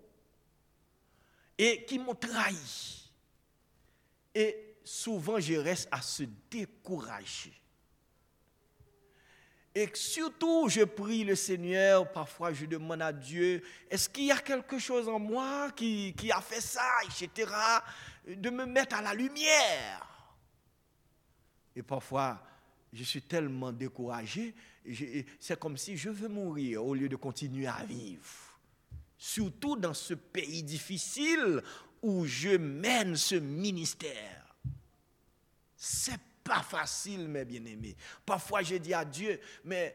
et 1.59 1.85
qui 1.85 1.99
m'ont 1.99 2.15
trahi. 2.15 3.11
Et 4.35 4.79
souvent, 4.83 5.39
je 5.39 5.53
reste 5.57 5.87
à 5.91 6.01
se 6.01 6.23
décourager. 6.51 7.53
Et 9.75 9.91
surtout, 9.95 10.69
je 10.69 10.83
prie 10.83 11.25
le 11.25 11.35
Seigneur, 11.35 12.11
parfois 12.13 12.53
je 12.53 12.65
demande 12.65 13.03
à 13.03 13.13
Dieu, 13.13 13.61
est-ce 13.91 14.09
qu'il 14.09 14.27
y 14.27 14.31
a 14.31 14.39
quelque 14.39 14.79
chose 14.79 15.09
en 15.09 15.19
moi 15.19 15.73
qui, 15.73 16.15
a 16.33 16.41
fait 16.41 16.61
ça, 16.61 16.89
etc., 17.05 17.51
de 18.29 18.51
me 18.51 18.67
mettre 18.67 18.95
à 18.95 19.03
la 19.03 19.15
lumière? 19.15 20.07
Et 21.75 21.83
parfois, 21.83 22.41
je 22.93 23.03
suis 23.03 23.23
tellement 23.23 23.73
découragé, 23.73 24.55
c'est 25.41 25.59
comme 25.59 25.77
si 25.77 25.97
je 25.97 26.11
veux 26.11 26.29
mourir 26.29 26.85
au 26.87 26.95
lieu 26.95 27.09
de 27.09 27.17
continuer 27.17 27.67
à 27.67 27.83
vivre. 27.85 28.31
Surtout 29.19 29.75
dans 29.75 29.95
ce 29.95 30.15
pays 30.15 30.63
difficile 30.63 31.61
où 32.01 32.27
je 32.27 32.51
mène 32.51 33.17
ce 33.17 33.35
ministère. 33.35 34.55
C'est 35.77 36.21
pas 36.45 36.63
facile, 36.63 37.27
mes 37.27 37.45
bien-aimés. 37.45 37.97
Parfois, 38.25 38.63
je 38.63 38.77
dis 38.77 38.93
à 38.93 39.05
Dieu, 39.05 39.41
mais 39.65 39.95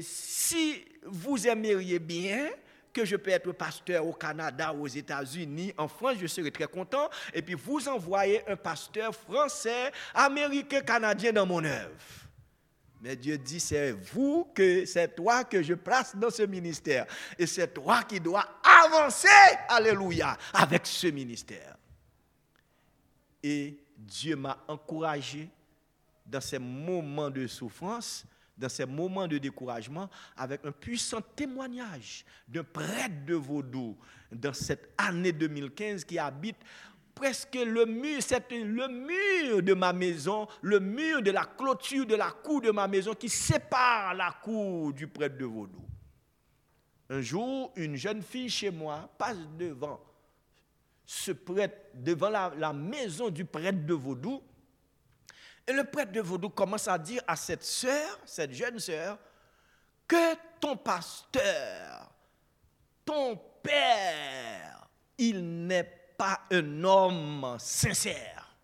si 0.00 0.84
vous 1.02 1.46
aimeriez 1.46 1.98
bien 1.98 2.48
que 2.92 3.04
je 3.04 3.16
peux 3.16 3.32
être 3.32 3.50
pasteur 3.50 4.06
au 4.06 4.12
Canada, 4.12 4.72
aux 4.72 4.86
États-Unis, 4.86 5.74
en 5.76 5.88
France, 5.88 6.16
je 6.20 6.28
serais 6.28 6.52
très 6.52 6.68
content. 6.68 7.10
Et 7.32 7.42
puis, 7.42 7.54
vous 7.54 7.88
envoyez 7.88 8.48
un 8.48 8.54
pasteur 8.54 9.12
français, 9.12 9.90
américain, 10.14 10.80
canadien 10.80 11.32
dans 11.32 11.44
mon 11.44 11.64
œuvre. 11.64 11.90
Mais 13.00 13.16
Dieu 13.16 13.36
dit, 13.36 13.60
c'est 13.60 13.90
vous 13.90 14.50
que, 14.54 14.86
c'est 14.86 15.14
toi 15.14 15.44
que 15.44 15.60
je 15.60 15.74
place 15.74 16.16
dans 16.16 16.30
ce 16.30 16.42
ministère. 16.42 17.04
Et 17.36 17.46
c'est 17.46 17.74
toi 17.74 18.02
qui 18.04 18.20
dois 18.20 18.46
avancer, 18.62 19.28
alléluia, 19.68 20.38
avec 20.52 20.86
ce 20.86 21.08
ministère. 21.08 21.76
Et 23.42 23.76
Dieu 23.98 24.36
m'a 24.36 24.64
encouragé 24.68 25.50
dans 26.24 26.40
ces 26.40 26.58
moments 26.58 27.30
de 27.30 27.46
souffrance, 27.46 28.24
dans 28.56 28.68
ces 28.68 28.86
moments 28.86 29.26
de 29.26 29.38
découragement, 29.38 30.08
avec 30.36 30.64
un 30.64 30.72
puissant 30.72 31.20
témoignage 31.34 32.24
d'un 32.48 32.64
prêtre 32.64 33.24
de 33.26 33.34
Vaudou 33.34 33.96
dans 34.30 34.52
cette 34.52 34.92
année 34.96 35.32
2015 35.32 36.04
qui 36.04 36.18
habite 36.18 36.56
presque 37.14 37.54
le 37.54 37.86
mur, 37.86 38.20
le 38.50 38.88
mur 38.88 39.62
de 39.62 39.74
ma 39.74 39.92
maison, 39.92 40.48
le 40.62 40.80
mur 40.80 41.22
de 41.22 41.30
la 41.30 41.44
clôture 41.44 42.06
de 42.06 42.14
la 42.14 42.30
cour 42.30 42.60
de 42.60 42.70
ma 42.70 42.88
maison 42.88 43.14
qui 43.14 43.28
sépare 43.28 44.14
la 44.14 44.32
cour 44.42 44.92
du 44.92 45.06
prêtre 45.06 45.38
de 45.38 45.44
Vaudou. 45.44 45.84
Un 47.10 47.20
jour, 47.20 47.72
une 47.76 47.96
jeune 47.96 48.22
fille 48.22 48.48
chez 48.48 48.70
moi 48.70 49.08
passe 49.18 49.36
devant 49.58 50.00
ce 51.04 51.32
prêtre, 51.32 51.76
devant 51.94 52.30
la, 52.30 52.52
la 52.56 52.72
maison 52.72 53.28
du 53.28 53.44
prêtre 53.44 53.84
de 53.84 53.94
Vaudou, 53.94 54.42
et 55.66 55.72
le 55.72 55.84
prêtre 55.84 56.12
de 56.12 56.20
Vaudou 56.20 56.50
commence 56.50 56.88
à 56.88 56.98
dire 56.98 57.22
à 57.26 57.36
cette 57.36 57.64
sœur, 57.64 58.18
cette 58.24 58.52
jeune 58.52 58.78
sœur, 58.78 59.18
que 60.06 60.34
ton 60.60 60.76
pasteur, 60.76 62.10
ton 63.04 63.40
père, 63.62 64.86
il 65.16 65.66
n'est 65.66 65.90
pas 66.18 66.40
un 66.50 66.84
homme 66.84 67.56
sincère. 67.58 68.56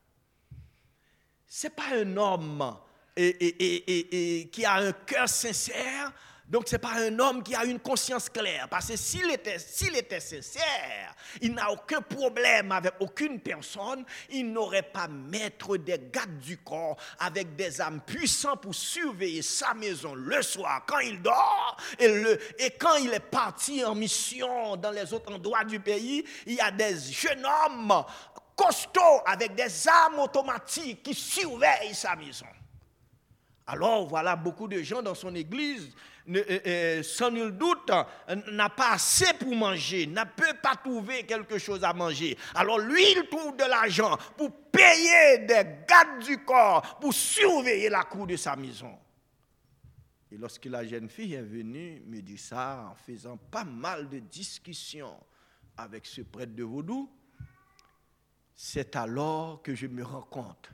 C'est 1.46 1.74
pas 1.74 1.94
un 1.94 2.16
homme 2.16 2.76
qui 3.16 4.64
a 4.64 4.74
un 4.74 4.92
cœur 4.92 5.28
sincère, 5.28 6.12
donc 6.50 6.66
ce 6.66 6.74
n'est 6.74 6.80
pas 6.80 6.94
un 6.96 7.16
homme 7.20 7.44
qui 7.44 7.54
a 7.54 7.64
une 7.64 7.78
conscience 7.78 8.28
claire. 8.28 8.68
Parce 8.68 8.88
que 8.88 8.96
s'il 8.96 9.30
était, 9.30 9.60
s'il 9.60 9.96
était 9.96 10.18
sincère, 10.18 11.14
il 11.40 11.54
n'a 11.54 11.70
aucun 11.70 12.02
problème 12.02 12.72
avec 12.72 12.94
aucune 12.98 13.38
personne, 13.38 14.04
il 14.30 14.52
n'aurait 14.52 14.82
pas 14.82 15.06
mettre 15.06 15.76
des 15.76 16.00
gardes 16.12 16.40
du 16.40 16.58
corps 16.58 16.96
avec 17.20 17.54
des 17.54 17.80
âmes 17.80 18.00
puissants 18.00 18.56
pour 18.56 18.74
surveiller 18.74 19.42
sa 19.42 19.74
maison 19.74 20.14
le 20.14 20.42
soir 20.42 20.82
quand 20.86 20.98
il 20.98 21.22
dort. 21.22 21.76
Et, 22.00 22.08
le, 22.08 22.38
et 22.60 22.72
quand 22.72 22.96
il 22.96 23.14
est 23.14 23.20
parti 23.20 23.84
en 23.84 23.94
mission 23.94 24.76
dans 24.76 24.90
les 24.90 25.14
autres 25.14 25.32
endroits 25.32 25.64
du 25.64 25.78
pays, 25.78 26.24
il 26.46 26.54
y 26.54 26.60
a 26.60 26.72
des 26.72 26.98
jeunes 26.98 27.46
hommes 27.46 28.04
costauds 28.56 29.22
avec 29.24 29.54
des 29.54 29.86
armes 29.86 30.18
automatiques 30.18 31.04
qui 31.04 31.14
surveillent 31.14 31.94
sa 31.94 32.16
maison. 32.16 32.46
Alors 33.72 34.08
voilà 34.08 34.34
beaucoup 34.34 34.66
de 34.66 34.82
gens 34.82 35.00
dans 35.00 35.14
son 35.14 35.32
église 35.34 35.94
euh, 36.28 36.60
euh, 36.66 37.02
sans 37.04 37.30
nul 37.30 37.52
doute, 37.52 37.90
n'a 38.52 38.68
pas 38.68 38.92
assez 38.92 39.32
pour 39.34 39.54
manger, 39.54 40.06
ne 40.06 40.22
peut 40.36 40.56
pas 40.60 40.74
trouver 40.74 41.24
quelque 41.24 41.56
chose 41.58 41.84
à 41.84 41.92
manger. 41.92 42.36
Alors 42.54 42.78
lui, 42.78 43.02
il 43.16 43.28
trouve 43.28 43.56
de 43.56 43.64
l'argent 43.64 44.16
pour 44.36 44.50
payer 44.70 45.38
des 45.38 45.64
gardes 45.88 46.24
du 46.24 46.44
corps, 46.44 46.98
pour 47.00 47.14
surveiller 47.14 47.88
la 47.88 48.02
cour 48.02 48.26
de 48.26 48.36
sa 48.36 48.56
maison. 48.56 48.96
Et 50.32 50.36
lorsque 50.36 50.66
la 50.66 50.84
jeune 50.84 51.08
fille 51.08 51.34
est 51.34 51.42
venue 51.42 52.02
me 52.06 52.20
dire 52.20 52.38
ça, 52.38 52.90
en 52.90 52.94
faisant 52.94 53.36
pas 53.36 53.64
mal 53.64 54.08
de 54.08 54.18
discussions 54.18 55.16
avec 55.76 56.06
ce 56.06 56.22
prêtre 56.22 56.54
de 56.54 56.64
vaudou, 56.64 57.08
c'est 58.54 58.94
alors 58.96 59.62
que 59.62 59.74
je 59.74 59.86
me 59.86 60.04
rends 60.04 60.22
compte 60.22 60.70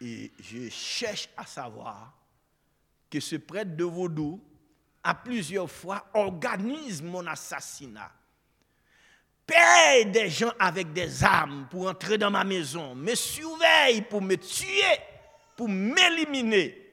et 0.00 0.32
je 0.40 0.68
cherche 0.68 1.28
à 1.36 1.44
savoir 1.44 2.12
que 3.10 3.20
ce 3.20 3.36
prêtre 3.36 3.76
de 3.76 3.84
vaudou 3.84 4.40
a 5.02 5.14
plusieurs 5.14 5.70
fois 5.70 6.06
organise 6.14 7.02
mon 7.02 7.26
assassinat. 7.26 8.12
Paye 9.46 10.06
des 10.06 10.28
gens 10.28 10.52
avec 10.58 10.92
des 10.92 11.24
armes 11.24 11.66
pour 11.70 11.88
entrer 11.88 12.18
dans 12.18 12.30
ma 12.30 12.44
maison, 12.44 12.94
me 12.94 13.14
surveille 13.14 14.02
pour 14.02 14.20
me 14.20 14.36
tuer, 14.36 14.98
pour 15.56 15.68
m'éliminer. 15.68 16.87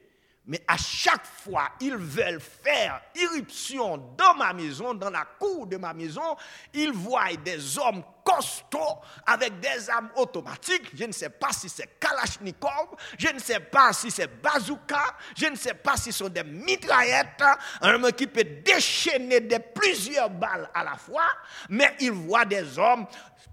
Mais 0.47 0.61
à 0.67 0.77
chaque 0.77 1.25
fois, 1.25 1.69
ils 1.79 1.95
veulent 1.95 2.39
faire 2.39 3.01
irruption 3.15 3.97
dans 4.15 4.35
ma 4.35 4.53
maison, 4.53 4.93
dans 4.93 5.09
la 5.09 5.25
cour 5.39 5.65
de 5.65 5.77
ma 5.77 5.91
maison. 5.91 6.35
Ils 6.73 6.91
voient 6.91 7.33
des 7.43 7.79
hommes 7.79 8.03
costauds 8.23 9.01
avec 9.25 9.59
des 9.59 9.89
armes 9.89 10.09
automatiques. 10.15 10.91
Je 10.93 11.05
ne 11.05 11.11
sais 11.11 11.29
pas 11.29 11.51
si 11.51 11.67
c'est 11.67 11.99
Kalachnikov, 11.99 12.95
je 13.17 13.29
ne 13.29 13.39
sais 13.39 13.59
pas 13.59 13.91
si 13.91 14.11
c'est 14.11 14.41
bazooka, 14.41 15.15
je 15.35 15.47
ne 15.47 15.55
sais 15.55 15.73
pas 15.73 15.97
si 15.97 16.11
ce 16.11 16.19
sont 16.19 16.29
des 16.29 16.43
mitraillettes, 16.43 17.43
un 17.81 17.95
homme 17.95 18.11
qui 18.11 18.27
peut 18.27 18.43
déchaîner 18.43 19.39
des 19.39 19.59
plusieurs 19.59 20.29
balles 20.29 20.69
à 20.75 20.83
la 20.83 20.95
fois. 20.95 21.27
Mais 21.69 21.95
ils 21.99 22.11
voient 22.11 22.45
des 22.45 22.77
hommes 22.77 23.07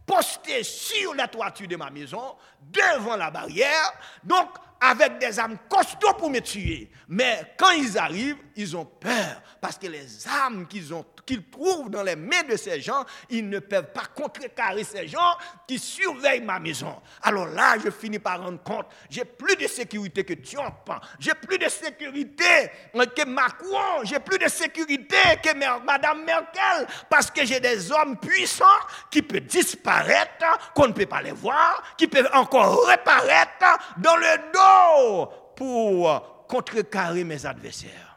postés 0.07 0.63
sur 0.63 1.15
la 1.15 1.29
toiture 1.29 1.69
de 1.69 1.77
ma 1.77 1.91
maison, 1.91 2.37
devant 2.61 3.17
la 3.17 3.31
barrière. 3.31 3.93
Donc, 4.23 4.49
avec 4.83 5.19
des 5.19 5.39
armes 5.39 5.59
costauds 5.69 6.15
pour 6.19 6.29
me 6.29 6.41
tuer. 6.41 6.91
Mais 7.09 7.55
quand 7.57 7.71
ils 7.71 7.97
arrivent, 7.97 8.37
ils 8.57 8.77
ont 8.77 8.85
peur 8.85 9.43
parce 9.61 9.79
que 9.79 9.87
les 9.87 10.27
armes 10.27 10.67
qu'ils 10.67 11.45
trouvent 11.51 11.91
dans 11.91 12.03
les 12.03 12.17
mains 12.17 12.43
de 12.49 12.57
ces 12.57 12.81
gens, 12.81 13.05
ils 13.31 13.49
ne 13.49 13.59
peuvent 13.61 13.93
pas 13.93 14.07
contrecarrer 14.15 14.85
ces 14.85 15.07
gens 15.07 15.37
qui 15.67 15.79
surveillent 15.79 16.41
ma 16.41 16.59
maison. 16.59 17.01
Alors 17.23 17.47
là, 17.47 17.77
je 17.83 17.91
finis 17.91 18.19
par 18.19 18.43
rendre 18.43 18.63
compte, 18.63 18.87
j'ai 19.09 19.25
plus 19.25 19.57
de 19.57 19.67
sécurité 19.67 20.25
que 20.25 20.35
Trump, 20.35 20.91
j'ai 21.19 21.35
plus 21.35 21.59
de 21.59 21.69
sécurité 21.69 22.71
que 22.93 23.25
Macron, 23.27 24.03
j'ai 24.05 24.19
plus 24.19 24.39
de 24.39 24.49
sécurité 24.49 25.17
que 25.43 25.55
Madame 25.85 26.25
Merkel, 26.25 26.87
parce 27.09 27.31
que 27.31 27.45
j'ai 27.45 27.61
des 27.61 27.91
hommes 27.93 28.19
puissants 28.19 28.65
qui 29.11 29.23
peuvent 29.23 29.41
disparaître, 29.41 30.73
qu'on 30.75 30.89
ne 30.89 30.93
peut 30.93 31.07
pas 31.07 31.23
les 31.23 31.33
voir, 31.33 31.83
qui 31.97 32.07
peuvent 32.07 32.31
encore 32.33 32.87
reparaître 32.87 33.79
dans 33.99 34.17
le 34.17 34.53
dos 34.53 35.33
pour 35.57 36.47
contrecarrer 36.49 37.25
mes 37.25 37.47
adversaires. 37.47 38.12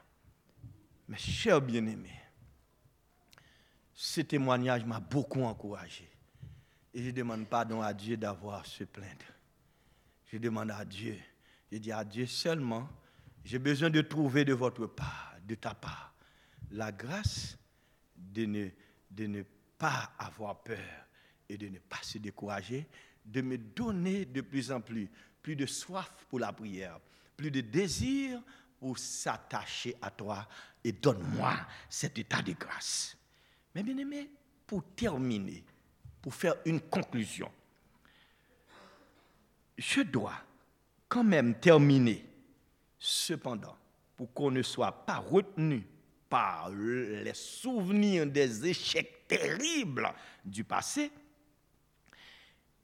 Mes 1.08 1.18
chers 1.18 1.62
bien-aimés, 1.62 2.20
ce 3.94 4.22
témoignage 4.22 4.84
m'a 4.86 5.00
beaucoup 5.00 5.44
encouragé. 5.44 6.10
Et 6.94 7.04
je 7.04 7.12
demande 7.12 7.48
pardon 7.48 7.82
à 7.82 7.94
Dieu 7.94 8.18
d'avoir 8.18 8.66
se 8.66 8.84
plaindre. 8.84 9.26
Je 10.32 10.38
demande 10.38 10.72
à 10.72 10.84
Dieu, 10.84 11.18
je 11.72 11.78
dis 11.78 11.92
à 11.92 12.04
Dieu 12.04 12.26
seulement, 12.26 12.90
j'ai 13.44 13.60
besoin 13.60 13.90
de 13.90 14.02
trouver 14.02 14.44
de 14.44 14.54
votre 14.54 14.88
part, 14.88 15.36
de 15.46 15.56
ta 15.56 15.76
part, 15.76 16.16
la 16.72 16.92
grâce 16.92 17.58
de 18.16 18.46
ne, 18.46 18.70
de 19.12 19.28
ne 19.28 19.44
pas 19.78 20.12
avoir 20.18 20.64
peur 20.64 21.06
et 21.48 21.58
de 21.58 21.68
ne 21.70 21.78
pas 21.78 22.02
se 22.02 22.18
décourager, 22.18 22.88
de 23.24 23.42
me 23.42 23.58
donner 23.58 24.26
de 24.26 24.42
plus 24.42 24.72
en 24.72 24.82
plus, 24.82 25.10
plus 25.44 25.56
de 25.56 25.68
soif 25.68 26.12
pour 26.30 26.40
la 26.40 26.52
prière, 26.52 27.00
plus 27.38 27.52
de 27.52 27.62
désir 27.62 28.42
pour 28.80 28.98
s'attacher 28.98 29.96
à 30.02 30.10
toi 30.10 30.48
et 30.86 30.92
donne-moi 30.92 31.58
cet 31.90 32.20
état 32.20 32.44
de 32.44 32.54
grâce. 32.54 33.18
Mais 33.74 33.82
bien 33.82 33.98
aimé, 33.98 34.30
pour 34.68 34.84
terminer, 34.96 35.64
pour 36.22 36.34
faire 36.34 36.54
une 36.64 36.80
conclusion, 36.80 37.52
je 39.78 40.02
dois 40.02 40.36
quand 41.10 41.24
même 41.24 41.56
terminer, 41.56 42.24
cependant, 43.00 43.76
pour 44.16 44.32
qu'on 44.32 44.52
ne 44.52 44.62
soit 44.62 45.06
pas 45.06 45.18
retenu 45.18 45.88
par 46.30 46.70
les 46.70 47.34
souvenirs 47.34 48.28
des 48.28 48.68
échecs 48.68 49.28
terribles 49.28 50.14
du 50.44 50.64
passé, 50.64 51.12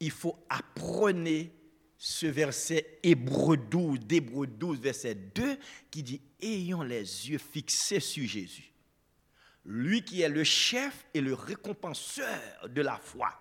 il 0.00 0.10
faut 0.10 0.44
apprendre 0.48 1.46
ce 2.04 2.26
verset 2.26 2.98
Hébreu 3.02 3.56
12, 3.56 4.00
d'Hébreu 4.00 4.46
12, 4.46 4.80
verset 4.80 5.14
2, 5.14 5.56
qui 5.90 6.02
dit 6.02 6.20
Ayons 6.40 6.82
les 6.82 7.30
yeux 7.30 7.38
fixés 7.38 8.00
sur 8.00 8.26
Jésus 8.26 8.72
lui 9.64 10.02
qui 10.02 10.22
est 10.22 10.28
le 10.28 10.44
chef 10.44 11.04
et 11.14 11.20
le 11.20 11.34
récompenseur 11.34 12.68
de 12.68 12.82
la 12.82 12.96
foi. 12.96 13.32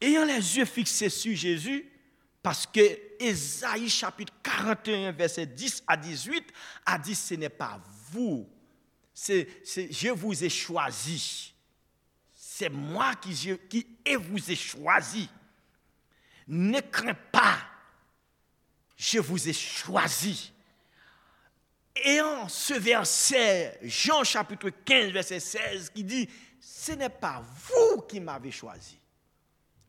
Ayant 0.00 0.24
les 0.24 0.56
yeux 0.56 0.64
fixés 0.64 1.10
sur 1.10 1.36
Jésus, 1.36 1.88
parce 2.42 2.66
que 2.66 2.98
Ésaïe 3.20 3.88
chapitre 3.88 4.32
41, 4.42 5.12
verset 5.12 5.46
10 5.46 5.84
à 5.86 5.96
18 5.96 6.44
a 6.86 6.98
dit, 6.98 7.14
ce 7.14 7.34
n'est 7.34 7.48
pas 7.48 7.80
vous, 8.10 8.48
c'est, 9.14 9.46
je 9.64 10.08
vous 10.08 10.42
ai 10.42 10.48
choisi. 10.48 11.54
C'est 12.34 12.70
moi 12.70 13.14
qui, 13.16 13.56
qui 13.68 13.86
vous 14.16 14.50
ai 14.50 14.56
choisi. 14.56 15.28
Ne 16.48 16.80
crains 16.80 17.14
pas, 17.14 17.58
je 18.96 19.18
vous 19.18 19.48
ai 19.48 19.52
choisi. 19.52 20.52
Et 22.04 22.20
en 22.20 22.48
ce 22.48 22.74
verset, 22.74 23.78
Jean 23.82 24.24
chapitre 24.24 24.70
15, 24.70 25.10
verset 25.10 25.40
16, 25.40 25.90
qui 25.90 26.04
dit, 26.04 26.28
ce 26.58 26.92
n'est 26.92 27.08
pas 27.08 27.42
vous 27.42 28.02
qui 28.02 28.20
m'avez 28.20 28.50
choisi, 28.50 28.98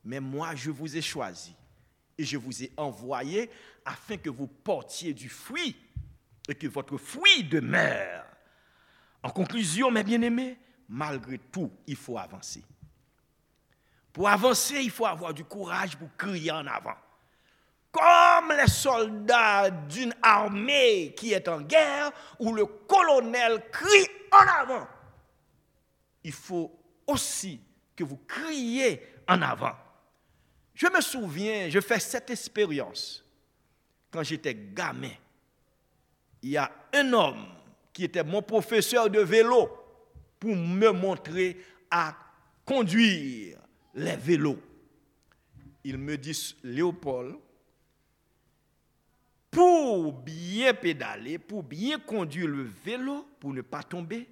mais 0.03 0.19
moi 0.19 0.55
je 0.55 0.69
vous 0.69 0.97
ai 0.97 1.01
choisi 1.01 1.55
et 2.17 2.25
je 2.25 2.37
vous 2.37 2.63
ai 2.63 2.71
envoyé 2.77 3.49
afin 3.85 4.17
que 4.17 4.29
vous 4.29 4.47
portiez 4.47 5.13
du 5.13 5.29
fruit 5.29 5.75
et 6.47 6.55
que 6.55 6.67
votre 6.67 6.97
fruit 6.97 7.43
demeure. 7.43 8.25
En 9.21 9.29
conclusion, 9.29 9.89
mes 9.89 10.03
bien-aimés, 10.03 10.57
malgré 10.89 11.37
tout, 11.37 11.71
il 11.87 11.95
faut 11.95 12.17
avancer. 12.17 12.63
Pour 14.13 14.29
avancer, 14.29 14.79
il 14.81 14.91
faut 14.91 15.05
avoir 15.05 15.33
du 15.33 15.43
courage 15.43 15.97
pour 15.97 16.09
crier 16.15 16.51
en 16.51 16.65
avant 16.67 16.95
comme 17.93 18.51
les 18.57 18.67
soldats 18.67 19.69
d'une 19.69 20.15
armée 20.23 21.13
qui 21.15 21.31
est 21.31 21.47
en 21.47 21.61
guerre, 21.61 22.11
où 22.39 22.51
le 22.51 22.65
colonel 22.65 23.63
crie 23.71 24.07
en 24.31 24.61
avant. 24.61 24.87
Il 26.23 26.31
faut 26.31 26.75
aussi 27.05 27.61
que 27.95 28.03
vous 28.03 28.17
criez 28.27 28.99
en 29.27 29.43
avant. 29.43 29.75
Je 30.73 30.87
me 30.87 31.01
souviens, 31.01 31.69
je 31.69 31.79
fais 31.79 31.99
cette 31.99 32.31
expérience 32.31 33.23
quand 34.09 34.23
j'étais 34.23 34.55
gamin. 34.55 35.13
Il 36.41 36.49
y 36.49 36.57
a 36.57 36.71
un 36.93 37.13
homme 37.13 37.45
qui 37.93 38.05
était 38.05 38.23
mon 38.23 38.41
professeur 38.41 39.07
de 39.07 39.19
vélo 39.19 39.69
pour 40.39 40.55
me 40.55 40.89
montrer 40.89 41.63
à 41.91 42.15
conduire 42.65 43.59
les 43.93 44.15
vélos. 44.15 44.59
Il 45.83 45.97
me 45.97 46.17
dit, 46.17 46.55
Léopold, 46.63 47.35
pour 49.51 50.13
bien 50.13 50.73
pédaler, 50.73 51.37
pour 51.37 51.61
bien 51.61 51.99
conduire 51.99 52.47
le 52.47 52.63
vélo, 52.63 53.27
pour 53.39 53.53
ne 53.53 53.61
pas 53.61 53.83
tomber, 53.83 54.27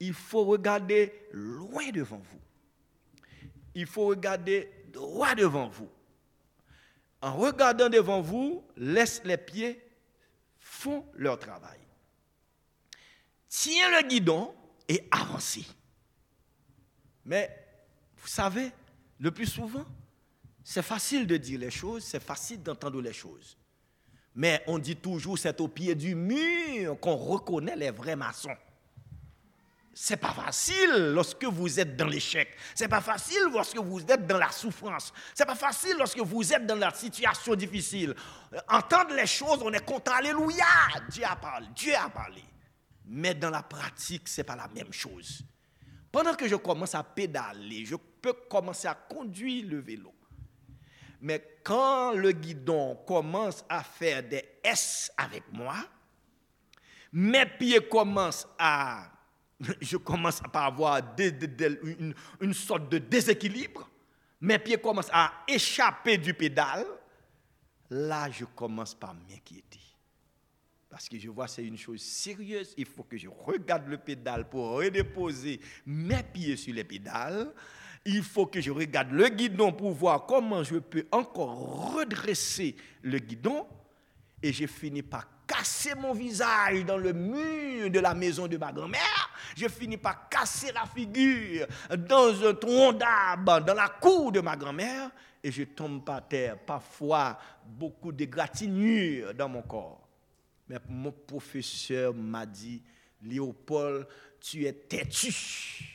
il 0.00 0.12
faut 0.12 0.44
regarder 0.44 1.12
loin 1.32 1.90
devant 1.90 2.18
vous. 2.18 2.40
Il 3.74 3.86
faut 3.86 4.06
regarder 4.06 4.70
droit 4.92 5.34
devant 5.34 5.68
vous. 5.68 5.88
En 7.20 7.36
regardant 7.36 7.88
devant 7.88 8.20
vous, 8.20 8.64
laisse 8.76 9.22
les 9.24 9.36
pieds 9.36 9.82
font 10.58 11.06
leur 11.14 11.38
travail. 11.38 11.78
Tiens 13.48 14.00
le 14.00 14.08
guidon 14.08 14.54
et 14.88 15.06
avancez. 15.10 15.64
Mais 17.24 17.50
vous 18.16 18.28
savez, 18.28 18.70
le 19.18 19.30
plus 19.30 19.46
souvent, 19.46 19.84
c'est 20.62 20.82
facile 20.82 21.26
de 21.26 21.36
dire 21.36 21.60
les 21.60 21.70
choses, 21.70 22.04
c'est 22.04 22.22
facile 22.22 22.62
d'entendre 22.62 23.00
les 23.00 23.12
choses. 23.12 23.56
Mais 24.34 24.62
on 24.66 24.78
dit 24.78 24.96
toujours 24.96 25.38
c'est 25.38 25.60
au 25.60 25.68
pied 25.68 25.94
du 25.94 26.14
mur 26.14 26.98
qu'on 27.00 27.16
reconnaît 27.16 27.76
les 27.76 27.90
vrais 27.90 28.16
maçons. 28.16 28.56
C'est 29.98 30.18
pas 30.18 30.32
facile 30.32 31.12
lorsque 31.14 31.44
vous 31.44 31.80
êtes 31.80 31.96
dans 31.96 32.06
l'échec. 32.06 32.54
C'est 32.74 32.86
pas 32.86 33.00
facile 33.00 33.44
lorsque 33.50 33.78
vous 33.78 34.00
êtes 34.00 34.26
dans 34.26 34.36
la 34.36 34.50
souffrance. 34.50 35.10
C'est 35.34 35.46
pas 35.46 35.54
facile 35.54 35.96
lorsque 35.96 36.18
vous 36.18 36.52
êtes 36.52 36.66
dans 36.66 36.74
la 36.74 36.92
situation 36.92 37.54
difficile. 37.54 38.14
Entendre 38.68 39.14
les 39.14 39.26
choses, 39.26 39.60
on 39.62 39.72
est 39.72 39.82
content. 39.86 40.12
Alléluia. 40.12 40.66
Dieu 41.08 41.24
a 41.24 41.36
parlé. 41.36 41.68
Dieu 41.74 41.94
a 41.94 42.10
parlé. 42.10 42.44
Mais 43.06 43.34
dans 43.34 43.48
la 43.48 43.62
pratique, 43.62 44.28
c'est 44.28 44.44
pas 44.44 44.56
la 44.56 44.68
même 44.68 44.92
chose. 44.92 45.42
Pendant 46.16 46.34
que 46.34 46.48
je 46.48 46.56
commence 46.56 46.94
à 46.94 47.02
pédaler, 47.04 47.84
je 47.84 47.94
peux 47.94 48.32
commencer 48.48 48.88
à 48.88 48.94
conduire 48.94 49.66
le 49.68 49.80
vélo. 49.80 50.14
Mais 51.20 51.58
quand 51.62 52.12
le 52.12 52.32
guidon 52.32 52.96
commence 53.06 53.62
à 53.68 53.82
faire 53.82 54.22
des 54.22 54.42
S 54.64 55.12
avec 55.18 55.42
moi, 55.52 55.76
mes 57.12 57.44
pieds 57.44 57.86
commencent 57.86 58.48
à... 58.58 59.12
Je 59.82 59.98
commence 59.98 60.40
à 60.54 60.64
avoir 60.64 61.02
une, 61.18 62.14
une 62.40 62.54
sorte 62.54 62.88
de 62.88 62.96
déséquilibre. 62.96 63.86
Mes 64.40 64.58
pieds 64.58 64.78
commencent 64.78 65.12
à 65.12 65.30
échapper 65.46 66.16
du 66.16 66.32
pédale. 66.32 66.86
Là, 67.90 68.30
je 68.30 68.46
commence 68.46 68.94
par 68.94 69.12
m'inquiéter. 69.12 69.85
Parce 70.96 71.10
que 71.10 71.18
je 71.18 71.28
vois 71.28 71.46
c'est 71.46 71.62
une 71.62 71.76
chose 71.76 72.00
sérieuse. 72.00 72.72
Il 72.78 72.86
faut 72.86 73.02
que 73.02 73.18
je 73.18 73.28
regarde 73.28 73.86
le 73.86 73.98
pédale 73.98 74.48
pour 74.48 74.70
redéposer 74.70 75.60
mes 75.84 76.22
pieds 76.22 76.56
sur 76.56 76.72
les 76.72 76.84
pédales 76.84 77.52
il 78.06 78.22
faut 78.22 78.46
que 78.46 78.62
je 78.62 78.70
regarde 78.70 79.10
le 79.10 79.28
guidon 79.28 79.72
pour 79.72 79.90
voir 79.92 80.24
comment 80.24 80.62
je 80.62 80.76
peux 80.76 81.04
encore 81.12 81.92
redresser 81.96 82.76
le 83.02 83.18
guidon. 83.18 83.66
Et 84.42 84.54
j'ai 84.54 84.66
fini 84.68 85.02
par 85.02 85.28
casser 85.46 85.94
mon 85.94 86.14
visage 86.14 86.82
dans 86.86 86.96
le 86.96 87.12
mur 87.12 87.90
de 87.90 87.98
la 88.00 88.14
maison 88.14 88.46
de 88.46 88.56
ma 88.56 88.72
grand-mère. 88.72 89.30
Je 89.54 89.68
finis 89.68 89.98
par 89.98 90.30
casser 90.30 90.72
la 90.72 90.86
figure 90.86 91.66
dans 92.08 92.42
un 92.42 92.54
tronc 92.54 92.94
d'arbre 92.94 93.60
dans 93.66 93.74
la 93.74 93.88
cour 93.88 94.32
de 94.32 94.40
ma 94.40 94.56
grand-mère. 94.56 95.10
Et 95.42 95.52
je 95.52 95.64
tombe 95.64 96.02
par 96.02 96.26
terre, 96.26 96.56
parfois 96.58 97.38
beaucoup 97.66 98.12
de 98.12 98.24
gratignures 98.24 99.34
dans 99.34 99.50
mon 99.50 99.60
corps. 99.60 100.05
Mais 100.68 100.78
mon 100.88 101.12
professeur 101.12 102.14
m'a 102.14 102.46
dit, 102.46 102.82
Léopold, 103.22 104.06
tu 104.40 104.64
es 104.66 104.72
têtu. 104.72 105.92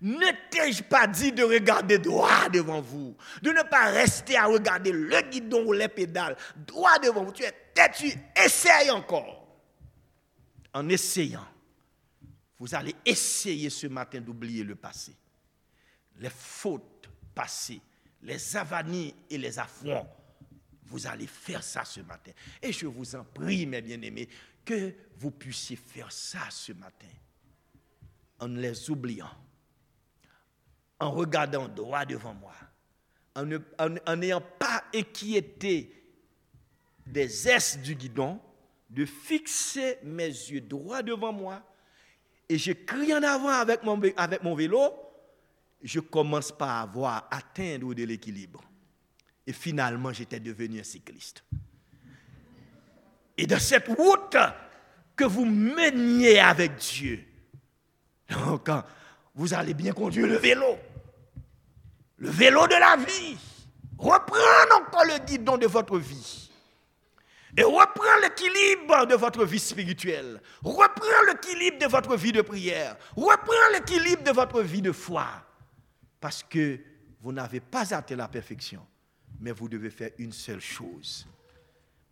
Ne 0.00 0.26
t'ai-je 0.50 0.82
pas 0.82 1.06
dit 1.06 1.32
de 1.32 1.42
regarder 1.42 1.98
droit 1.98 2.48
devant 2.50 2.82
vous, 2.82 3.16
de 3.42 3.50
ne 3.50 3.62
pas 3.62 3.90
rester 3.90 4.36
à 4.36 4.44
regarder 4.46 4.92
le 4.92 5.20
guidon 5.30 5.66
ou 5.66 5.72
les 5.72 5.88
pédales 5.88 6.36
droit 6.54 6.98
devant 6.98 7.24
vous. 7.24 7.32
Tu 7.32 7.44
es 7.44 7.54
têtu, 7.74 8.12
essaye 8.36 8.90
encore. 8.90 9.46
En 10.74 10.88
essayant, 10.90 11.46
vous 12.58 12.74
allez 12.74 12.94
essayer 13.04 13.70
ce 13.70 13.86
matin 13.86 14.20
d'oublier 14.20 14.64
le 14.64 14.74
passé, 14.74 15.12
les 16.18 16.30
fautes 16.30 17.08
passées, 17.34 17.80
les 18.22 18.56
avanies 18.56 19.14
et 19.30 19.38
les 19.38 19.58
affronts. 19.58 20.06
Vous 20.86 21.06
allez 21.06 21.26
faire 21.26 21.62
ça 21.62 21.84
ce 21.84 22.00
matin. 22.00 22.32
Et 22.62 22.72
je 22.72 22.86
vous 22.86 23.14
en 23.14 23.24
prie, 23.24 23.66
mes 23.66 23.82
bien-aimés, 23.82 24.28
que 24.64 24.94
vous 25.18 25.30
puissiez 25.30 25.76
faire 25.76 26.10
ça 26.10 26.50
ce 26.50 26.72
matin. 26.72 27.06
En 28.38 28.48
les 28.48 28.90
oubliant. 28.90 29.30
En 30.98 31.10
regardant 31.10 31.68
droit 31.68 32.04
devant 32.04 32.34
moi, 32.34 32.54
en 33.34 34.16
n'ayant 34.16 34.42
pas 34.58 34.84
inquiété 34.94 35.92
des 37.06 37.48
aises 37.48 37.78
du 37.78 37.94
guidon, 37.94 38.40
de 38.88 39.04
fixer 39.04 39.98
mes 40.02 40.26
yeux 40.26 40.60
droit 40.60 41.02
devant 41.02 41.32
moi, 41.32 41.62
et 42.48 42.58
je 42.58 42.72
crie 42.72 43.12
en 43.12 43.22
avant 43.22 43.48
avec 43.48 43.82
mon, 43.82 44.54
vélo, 44.54 44.92
je 45.82 46.00
commence 46.00 46.52
par 46.52 46.82
avoir 46.82 47.28
atteindre 47.30 47.92
de 47.94 48.04
l'équilibre. 48.04 48.62
Et 49.46 49.52
finalement, 49.52 50.12
j'étais 50.12 50.40
devenu 50.40 50.80
un 50.80 50.84
cycliste. 50.84 51.44
Et 53.38 53.46
dans 53.46 53.60
cette 53.60 53.88
route 53.88 54.36
que 55.14 55.24
vous 55.24 55.44
meniez 55.44 56.40
avec 56.40 56.76
Dieu, 56.76 57.24
donc, 58.30 58.68
vous 59.34 59.54
allez 59.54 59.74
bien 59.74 59.92
conduire 59.92 60.26
le 60.26 60.36
vélo. 60.36 60.78
Le 62.16 62.30
vélo 62.30 62.66
de 62.66 62.74
la 62.74 62.96
vie. 62.96 63.36
Reprenez 63.98 64.72
encore 64.74 65.04
le 65.04 65.24
guidon 65.24 65.58
de 65.58 65.66
votre 65.66 65.98
vie. 65.98 66.50
Et 67.56 67.62
reprends 67.62 68.20
l'équilibre 68.22 69.06
de 69.06 69.14
votre 69.14 69.44
vie 69.44 69.58
spirituelle. 69.58 70.40
Reprends 70.62 71.22
l'équilibre 71.28 71.78
de 71.78 71.86
votre 71.86 72.16
vie 72.16 72.32
de 72.32 72.42
prière. 72.42 72.96
Reprends 73.14 73.72
l'équilibre 73.72 74.22
de 74.24 74.30
votre 74.30 74.60
vie 74.62 74.82
de 74.82 74.92
foi. 74.92 75.26
Parce 76.20 76.42
que 76.42 76.80
vous 77.20 77.32
n'avez 77.32 77.60
pas 77.60 77.94
atteint 77.94 78.16
la 78.16 78.28
perfection. 78.28 78.86
Mais 79.40 79.52
vous 79.52 79.68
devez 79.68 79.90
faire 79.90 80.10
une 80.18 80.32
seule 80.32 80.60
chose. 80.60 81.26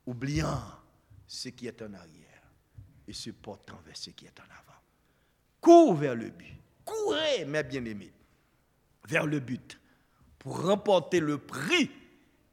Oubliant 0.06 0.62
ce 1.26 1.48
qui 1.48 1.66
est 1.66 1.82
en 1.82 1.92
arrière 1.94 2.42
et 3.06 3.12
se 3.12 3.30
portant 3.30 3.80
vers 3.84 3.96
ce 3.96 4.10
qui 4.10 4.26
est 4.26 4.40
en 4.40 4.44
avant. 4.44 4.80
Cours 5.60 5.94
vers 5.94 6.14
le 6.14 6.30
but. 6.30 6.54
Courez, 6.84 7.44
mes 7.46 7.62
bien-aimés, 7.62 8.12
vers 9.08 9.26
le 9.26 9.40
but 9.40 9.80
pour 10.38 10.62
remporter 10.62 11.20
le 11.20 11.38
prix 11.38 11.90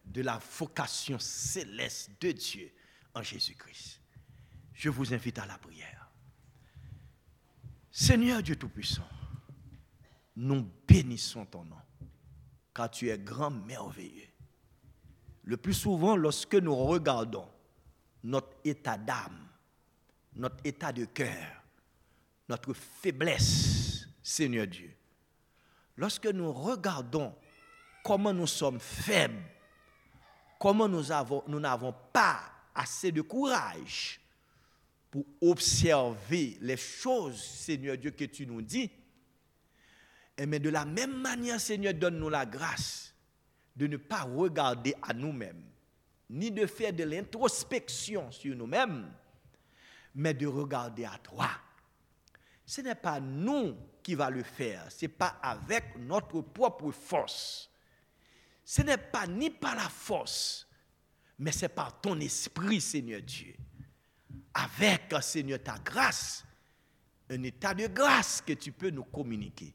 de 0.05 0.21
la 0.21 0.39
vocation 0.57 1.19
céleste 1.19 2.11
de 2.21 2.31
Dieu 2.31 2.71
en 3.13 3.21
Jésus-Christ. 3.21 3.99
Je 4.73 4.89
vous 4.89 5.13
invite 5.13 5.39
à 5.39 5.45
la 5.45 5.57
prière. 5.57 6.09
Seigneur 7.91 8.41
Dieu 8.41 8.55
Tout-Puissant, 8.55 9.07
nous 10.37 10.65
bénissons 10.87 11.45
ton 11.45 11.65
nom, 11.65 11.75
car 12.73 12.89
tu 12.89 13.09
es 13.09 13.19
grand, 13.19 13.51
merveilleux. 13.51 14.30
Le 15.43 15.57
plus 15.57 15.73
souvent, 15.73 16.15
lorsque 16.15 16.55
nous 16.55 16.75
regardons 16.75 17.47
notre 18.23 18.55
état 18.63 18.97
d'âme, 18.97 19.47
notre 20.35 20.57
état 20.63 20.91
de 20.91 21.05
cœur, 21.05 21.63
notre 22.47 22.73
faiblesse, 22.73 24.07
Seigneur 24.21 24.67
Dieu, 24.67 24.93
lorsque 25.97 26.27
nous 26.27 26.51
regardons 26.51 27.33
comment 28.03 28.33
nous 28.33 28.47
sommes 28.47 28.79
faibles, 28.79 29.43
comment 30.59 30.87
nous 30.87 31.59
n'avons 31.59 31.95
pas 32.13 32.39
assez 32.75 33.11
de 33.11 33.21
courage 33.21 34.19
pour 35.09 35.25
observer 35.41 36.57
les 36.61 36.77
choses, 36.77 37.41
Seigneur 37.41 37.97
Dieu, 37.97 38.11
que 38.11 38.25
tu 38.25 38.45
nous 38.45 38.61
dis. 38.61 38.89
Et 40.37 40.45
mais 40.45 40.59
de 40.59 40.69
la 40.69 40.85
même 40.85 41.19
manière, 41.19 41.59
Seigneur, 41.59 41.93
donne-nous 41.93 42.29
la 42.29 42.45
grâce 42.45 43.10
de 43.75 43.87
ne 43.87 43.97
pas 43.97 44.23
regarder 44.23 44.93
à 45.01 45.13
nous-mêmes, 45.13 45.63
ni 46.29 46.51
de 46.51 46.65
faire 46.65 46.93
de 46.93 47.03
l'introspection 47.03 48.31
sur 48.31 48.55
nous-mêmes, 48.55 49.11
mais 50.15 50.33
de 50.33 50.47
regarder 50.47 51.05
à 51.05 51.17
toi. 51.23 51.49
Ce 52.65 52.81
n'est 52.81 52.95
pas 52.95 53.19
nous 53.19 53.75
qui 54.03 54.15
va 54.15 54.29
le 54.29 54.43
faire, 54.43 54.91
ce 54.91 55.05
n'est 55.05 55.09
pas 55.09 55.39
avec 55.41 55.97
notre 55.97 56.41
propre 56.41 56.91
force. 56.91 57.69
Ce 58.63 58.81
n'est 58.81 58.97
pas 58.97 59.27
ni 59.27 59.49
par 59.49 59.75
la 59.75 59.89
force, 59.89 60.67
mais 61.37 61.51
c'est 61.51 61.69
par 61.69 61.99
ton 61.99 62.19
esprit, 62.19 62.79
Seigneur 62.79 63.21
Dieu. 63.21 63.55
Avec, 64.53 65.13
Seigneur, 65.21 65.61
ta 65.61 65.77
grâce, 65.79 66.45
un 67.29 67.43
état 67.43 67.73
de 67.73 67.87
grâce 67.87 68.41
que 68.41 68.53
tu 68.53 68.71
peux 68.71 68.89
nous 68.89 69.05
communiquer. 69.05 69.73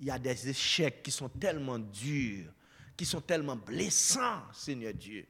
Il 0.00 0.06
y 0.06 0.10
a 0.10 0.18
des 0.18 0.48
échecs 0.48 1.02
qui 1.02 1.10
sont 1.10 1.28
tellement 1.28 1.78
durs, 1.78 2.52
qui 2.98 3.06
sont 3.06 3.20
tellement 3.20 3.54
blessants, 3.54 4.42
Seigneur 4.52 4.92
Dieu. 4.92 5.24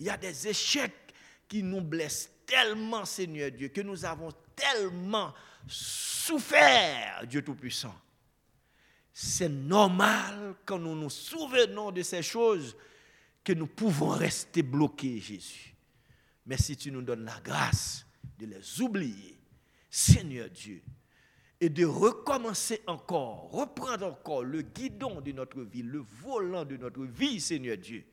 Il 0.00 0.06
y 0.06 0.10
a 0.10 0.16
des 0.16 0.48
échecs 0.48 1.12
qui 1.46 1.62
nous 1.62 1.82
blessent 1.82 2.30
tellement, 2.46 3.04
Seigneur 3.04 3.50
Dieu, 3.50 3.68
que 3.68 3.82
nous 3.82 4.06
avons 4.06 4.30
tellement 4.56 5.34
souffert, 5.66 7.26
Dieu 7.26 7.42
Tout-Puissant. 7.42 7.94
C'est 9.12 9.50
normal 9.50 10.54
quand 10.64 10.78
nous 10.78 10.96
nous 10.96 11.10
souvenons 11.10 11.92
de 11.92 12.02
ces 12.02 12.22
choses 12.22 12.74
que 13.44 13.52
nous 13.52 13.66
pouvons 13.66 14.08
rester 14.08 14.62
bloqués, 14.62 15.20
Jésus. 15.20 15.74
Mais 16.46 16.56
si 16.56 16.74
tu 16.74 16.90
nous 16.90 17.02
donnes 17.02 17.24
la 17.24 17.38
grâce 17.40 18.06
de 18.38 18.46
les 18.46 18.80
oublier, 18.80 19.38
Seigneur 19.90 20.48
Dieu, 20.48 20.82
et 21.60 21.68
de 21.68 21.84
recommencer 21.84 22.80
encore, 22.86 23.50
reprendre 23.50 24.06
encore 24.06 24.44
le 24.44 24.62
guidon 24.62 25.20
de 25.20 25.32
notre 25.32 25.62
vie, 25.62 25.82
le 25.82 25.98
volant 26.22 26.64
de 26.64 26.76
notre 26.76 27.04
vie, 27.04 27.40
Seigneur 27.40 27.76
Dieu, 27.76 28.04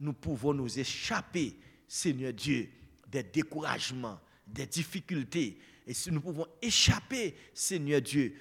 nous 0.00 0.12
pouvons 0.12 0.52
nous 0.52 0.78
échapper, 0.78 1.56
Seigneur 1.86 2.32
Dieu, 2.32 2.68
des 3.06 3.22
découragements, 3.22 4.20
des 4.46 4.66
difficultés, 4.66 5.60
et 5.86 5.94
si 5.94 6.10
nous 6.10 6.20
pouvons 6.20 6.46
échapper, 6.60 7.36
Seigneur 7.54 8.00
Dieu, 8.00 8.34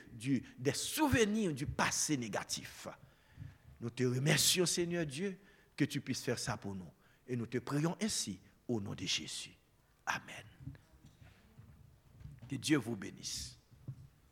des 0.57 0.73
souvenirs 0.73 1.53
du 1.53 1.65
passé 1.65 2.17
négatif. 2.17 2.87
Nous 3.79 3.89
te 3.89 4.03
remercions, 4.03 4.65
Seigneur 4.65 5.05
Dieu, 5.05 5.37
que 5.75 5.85
tu 5.85 6.01
puisses 6.01 6.21
faire 6.21 6.37
ça 6.37 6.57
pour 6.57 6.75
nous. 6.75 6.91
Et 7.27 7.35
nous 7.35 7.47
te 7.47 7.57
prions 7.57 7.97
ainsi 8.01 8.39
au 8.67 8.79
nom 8.79 8.93
de 8.93 9.05
Jésus. 9.05 9.55
Amen. 10.05 10.45
Que 12.47 12.55
Dieu 12.55 12.77
vous 12.77 12.95
bénisse. 12.95 13.57